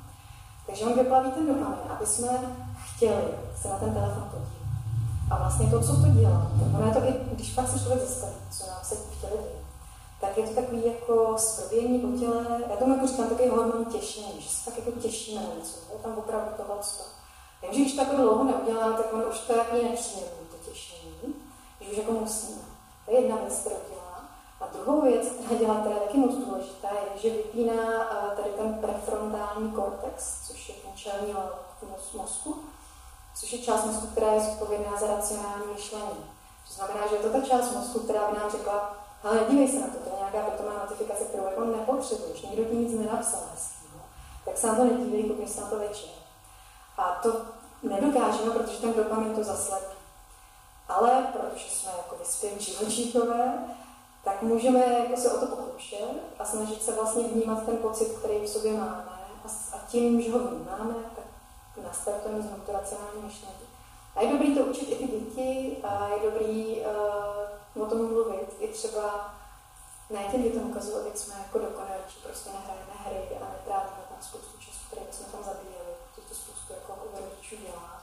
Takže 0.67 0.85
on 0.85 0.95
vyplaví 0.95 1.31
ten 1.31 1.47
dopamin, 1.47 1.79
aby 1.91 2.07
jsme 2.07 2.57
chtěli 2.85 3.25
se 3.63 3.69
na 3.69 3.79
ten 3.79 3.95
telefon 3.95 4.23
podívat. 4.31 4.65
A 5.31 5.39
vlastně 5.39 5.71
to, 5.71 5.81
co 5.81 5.97
to 5.97 6.09
dělá, 6.09 6.51
ono 6.79 6.87
je 6.87 6.93
to 6.93 6.99
i, 6.99 7.13
když 7.33 7.55
pak 7.55 7.69
se 7.69 7.79
člověk 7.79 8.01
zastaví, 8.01 8.35
co 8.51 8.67
nám 8.67 8.81
se 8.83 8.95
chtěli 8.95 9.33
dělat, 9.33 9.65
tak 10.21 10.39
je 10.39 10.47
to 10.47 10.55
takový 10.55 10.87
jako 10.87 11.35
zprvění 11.39 11.99
po 11.99 12.19
těle, 12.19 12.47
já 12.71 12.77
tomu 12.77 12.95
jako 12.95 13.07
říkám 13.07 13.29
takový 13.29 13.49
hormon 13.49 13.85
těšení, 13.85 14.41
že 14.41 14.49
se 14.49 14.65
tak 14.65 14.79
jako 14.79 14.91
těšíme 14.91 15.41
na 15.41 15.55
něco, 15.55 15.79
je 15.93 15.99
tam 16.03 16.13
opravdu 16.19 16.51
tohle 16.57 16.77
takže 17.65 17.81
když 17.81 17.93
takhle 17.93 18.17
dlouho 18.17 18.45
neudělám, 18.45 18.97
tak 18.97 19.13
ono 19.13 19.25
už 19.25 19.39
to 19.39 19.53
je 19.53 19.83
nepříjemné, 19.83 20.31
to 20.51 20.71
těšení, 20.71 21.35
že 21.81 21.91
už 21.91 21.97
jako 21.97 22.13
musíme. 22.13 22.63
To 23.07 23.13
je 23.13 23.21
jedna 23.21 23.37
věc, 23.37 23.59
kterou 23.59 23.77
dělá. 23.89 24.25
A 24.61 24.65
druhou 24.73 25.03
věc, 25.03 25.29
která 25.29 25.61
dělá, 25.61 25.75
která 25.75 25.95
je 25.95 26.01
taky 26.01 26.19
moc 26.19 26.35
důležitá, 26.35 26.89
je, 26.89 27.21
že 27.21 27.37
vypíná 27.37 27.83
eh, 27.83 28.37
tady 28.37 28.51
ten 28.51 28.75
prefrontální 28.75 29.71
kortex, 29.71 30.47
což 30.47 30.69
je 30.69 30.75
ten 30.75 30.91
čelní 30.95 31.35
mozku, 32.17 32.65
což 33.37 33.53
je 33.53 33.59
část 33.59 33.85
mozku, 33.85 34.07
která 34.07 34.33
je 34.33 34.41
zodpovědná 34.41 35.01
za 35.01 35.07
racionální 35.07 35.65
myšlení. 35.75 36.25
To 36.69 36.75
znamená, 36.75 37.07
že 37.07 37.15
je 37.17 37.23
to 37.23 37.29
ta 37.29 37.41
část 37.41 37.75
mozku, 37.75 37.99
která 38.01 38.31
by 38.31 38.39
nám 38.39 38.51
řekla, 38.51 38.97
ale 39.25 39.47
dívej 39.51 39.69
se 39.69 39.81
na 39.81 39.87
to, 39.87 39.99
to 39.99 40.09
je 40.11 40.17
nějaká 40.19 40.51
datová 40.51 40.73
notifikace, 40.73 41.25
kterou 41.25 41.45
jako 41.45 41.65
nepotřebuješ, 41.65 42.43
nikdo 42.43 42.65
ti 42.65 42.77
nic 42.77 43.01
nenapsal 43.01 43.41
hezkýho, 43.53 44.01
tak 44.45 44.59
se 44.59 44.67
na 44.67 44.75
to 44.75 44.85
nedívej, 44.85 45.23
koukni 45.23 45.49
se 45.49 45.61
na 45.61 45.67
to 45.67 45.79
večer. 45.79 46.24
A 46.97 47.21
to 47.23 47.43
nedokážeme, 47.83 48.51
protože 48.51 48.81
ten 48.81 48.93
dopamin 48.93 49.35
to 49.35 49.45
zaslepí. 49.45 49.97
Ale 50.89 51.27
protože 51.33 51.71
jsme 51.71 51.91
jako 51.97 52.17
vyspělí 52.17 52.61
živočíchové, 52.61 53.59
tak 54.25 54.43
můžeme 54.43 54.79
jako 54.79 55.21
se 55.21 55.33
o 55.33 55.41
to 55.41 55.57
pokoušet 55.57 56.09
a 56.39 56.45
snažit 56.45 56.83
se 56.83 56.93
vlastně 56.93 57.29
vnímat 57.29 57.67
ten 57.67 57.77
pocit, 57.77 58.09
který 58.19 58.41
v 58.41 58.49
sobě 58.49 58.73
máme. 58.73 59.05
A, 59.45 59.77
a 59.77 59.79
tím, 59.89 60.23
že 60.23 60.33
ho 60.33 60.39
vnímáme, 60.39 60.95
tak 61.17 61.25
nastartujeme 61.85 62.43
znovu 62.43 62.63
to 62.67 62.73
racionální 62.73 63.23
myšlení. 63.23 63.55
A 64.17 64.23
je 64.23 64.33
dobrý 64.33 64.55
to 64.55 64.65
učit 64.65 64.89
i 64.91 64.95
ty 64.95 65.07
děti, 65.07 65.77
a 65.83 66.09
je 66.09 66.31
dobrý 66.31 66.81
uh, 67.77 67.83
o 67.83 67.87
tom 67.87 68.13
mluvit. 68.13 68.57
I 68.61 68.69
třeba 68.69 69.35
ne 70.11 70.21
těm 70.31 70.43
dětem 70.43 70.71
ukazovat, 70.71 71.05
jak 71.05 71.17
jsme 71.17 71.35
jako 71.39 71.59
dokonalí, 71.59 72.03
prostě 72.23 72.51
nehrajeme 72.51 72.95
hry 73.05 73.37
a 73.37 73.53
netrávíme 73.53 74.03
tam 74.09 74.19
spoustu 74.21 74.59
času, 74.59 74.79
který 74.91 75.07
jsme 75.11 75.27
tam 75.27 75.45
zabíjeli 75.45 75.94
rodičů 77.21 77.57
dělá. 77.57 78.03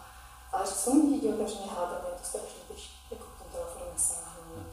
Ale 0.52 0.66
že 0.66 0.72
jsou 0.72 1.10
dítě 1.10 1.34
otevřeně 1.34 1.66
hádat, 1.66 2.04
je 2.06 2.20
to 2.20 2.26
strašně 2.26 2.62
těžké, 2.68 2.94
jako 3.12 3.24
v 3.24 3.40
tom 3.40 3.48
telefonu 3.52 3.86
nesáhnout. 3.94 4.68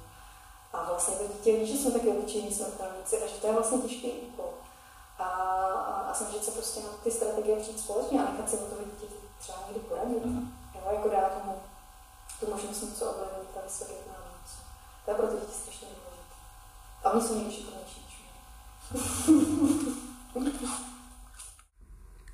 A 0.73 0.85
vlastně 0.85 1.15
to 1.17 1.33
dítě 1.33 1.53
ví, 1.57 1.67
že 1.67 1.79
jsme 1.79 1.91
taky 1.91 2.09
obyčejní 2.09 2.55
smrtelníci 2.55 3.23
a 3.23 3.27
že 3.27 3.35
to 3.35 3.47
je 3.47 3.53
vlastně 3.53 3.79
těžký 3.79 4.13
úkol. 4.13 4.51
A, 5.19 5.25
a, 5.25 6.11
a 6.11 6.15
snažit 6.15 6.45
se 6.45 6.51
prostě 6.51 6.81
na 6.81 6.89
ty 7.05 7.11
strategie 7.11 7.61
přijít 7.61 7.81
společně 7.81 8.21
a 8.21 8.31
nechat 8.31 8.51
si 8.51 8.57
o 8.59 8.67
toho 8.67 8.85
dítě 8.85 9.07
třeba 9.41 9.59
někdy 9.67 9.81
poradit. 9.81 10.25
Mm. 10.25 10.53
Jo, 10.75 10.83
jako 10.93 11.09
dát 11.09 11.33
tomu 11.33 11.63
tu 12.41 12.51
možnost 12.51 12.83
něco 12.83 13.11
ovlivnit 13.11 13.57
a 13.57 13.65
vysvětlit 13.65 14.07
nám 14.07 14.25
něco. 14.35 14.57
To 15.05 15.11
je 15.11 15.17
pro 15.17 15.27
ty 15.27 15.35
děti 15.35 15.53
strašně 15.53 15.89
důležité. 15.89 16.35
A 17.05 17.11
oni 17.11 17.23
jsou 17.23 17.35
někdy 17.35 17.53
šikovnější 17.53 18.09
než 20.35 20.55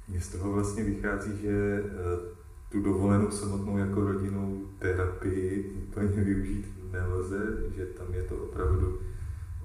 Mně 0.09 0.21
z 0.21 0.29
toho 0.29 0.53
vlastně 0.53 0.85
vychází, 0.85 1.39
že 1.43 1.85
eh, 1.85 2.35
tu 2.69 2.83
dovolenou 2.83 3.31
samotnou 3.31 3.79
jako 3.79 4.01
rodinnou 4.01 4.63
terapii 4.79 5.71
úplně 5.89 6.25
využít 6.25 6.67
nelze, 6.93 7.39
že 7.77 7.87
tam 7.87 8.15
je 8.15 8.23
to 8.23 8.37
opravdu 8.37 8.99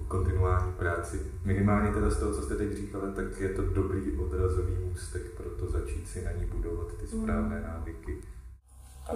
o 0.00 0.04
kontinuální 0.04 0.72
práci. 0.72 1.26
Minimálně 1.44 1.92
teda 1.92 2.10
z 2.10 2.18
toho, 2.18 2.34
co 2.34 2.42
jste 2.42 2.56
teď 2.56 2.76
říkala, 2.76 3.04
tak 3.16 3.40
je 3.40 3.48
to 3.48 3.62
dobrý 3.62 4.18
odrazový 4.18 4.74
můstek 4.84 5.22
pro 5.36 5.50
to 5.50 5.70
začít 5.70 6.08
si 6.08 6.24
na 6.24 6.32
ní 6.32 6.46
budovat 6.46 6.86
ty 7.00 7.06
správné 7.06 7.56
mm. 7.56 7.62
návyky. 7.62 8.22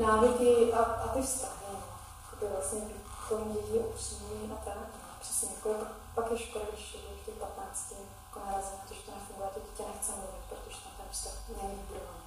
Návyky 0.02 0.72
a, 0.72 0.82
a 0.82 1.14
ty 1.14 1.22
vztahy, 1.22 1.76
aby 2.32 2.46
vlastně 2.52 2.80
být 2.80 3.04
tomu 3.28 3.54
děti 3.54 3.78
upřímný 3.78 4.50
a 4.52 4.56
tak. 4.64 4.78
Přesně, 5.20 5.48
jako, 5.54 5.74
pak 6.14 6.30
je 6.30 6.38
škoda, 6.38 6.64
když 6.72 6.94
je 6.94 7.00
v 7.22 7.26
těch 7.26 7.34
15 7.34 7.94
jako 8.26 8.38
narazím, 8.46 8.78
protože 8.80 9.02
to 9.06 9.10
nefunguje, 9.16 9.48
to 9.54 9.60
dítě 9.66 9.82
nechce 9.92 10.12
mluvit, 10.12 10.44
protože 10.50 10.93
vztah 11.14 11.48
není 11.48 11.78
vybudovaný. 11.80 12.24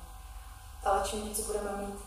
Ale 0.83 1.01
čím 1.05 1.21
víc 1.21 1.47
budeme 1.47 1.77
mít 1.77 1.99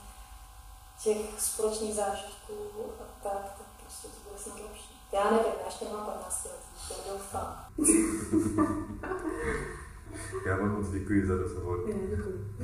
těch 1.03 1.41
společných 1.41 1.95
zážitků 1.95 2.55
a 3.01 3.05
tak, 3.23 3.43
tak 3.59 3.67
prostě 3.81 4.09
to 4.09 4.15
bude 4.29 4.39
snad 4.43 4.61
lepší. 4.61 5.01
Já 5.13 5.25
nevím, 5.25 5.53
já 5.61 5.67
ještě 5.67 5.85
nemám 5.85 6.07
15 6.07 6.45
let, 6.45 6.61
to 6.89 6.95
doufám. 7.13 7.65
já 10.47 10.57
vám 10.57 10.77
moc 10.77 10.91
děkuji 10.91 11.27
za 11.27 11.37
rozhovor. 11.37 11.79
Děkuji. 11.87 12.55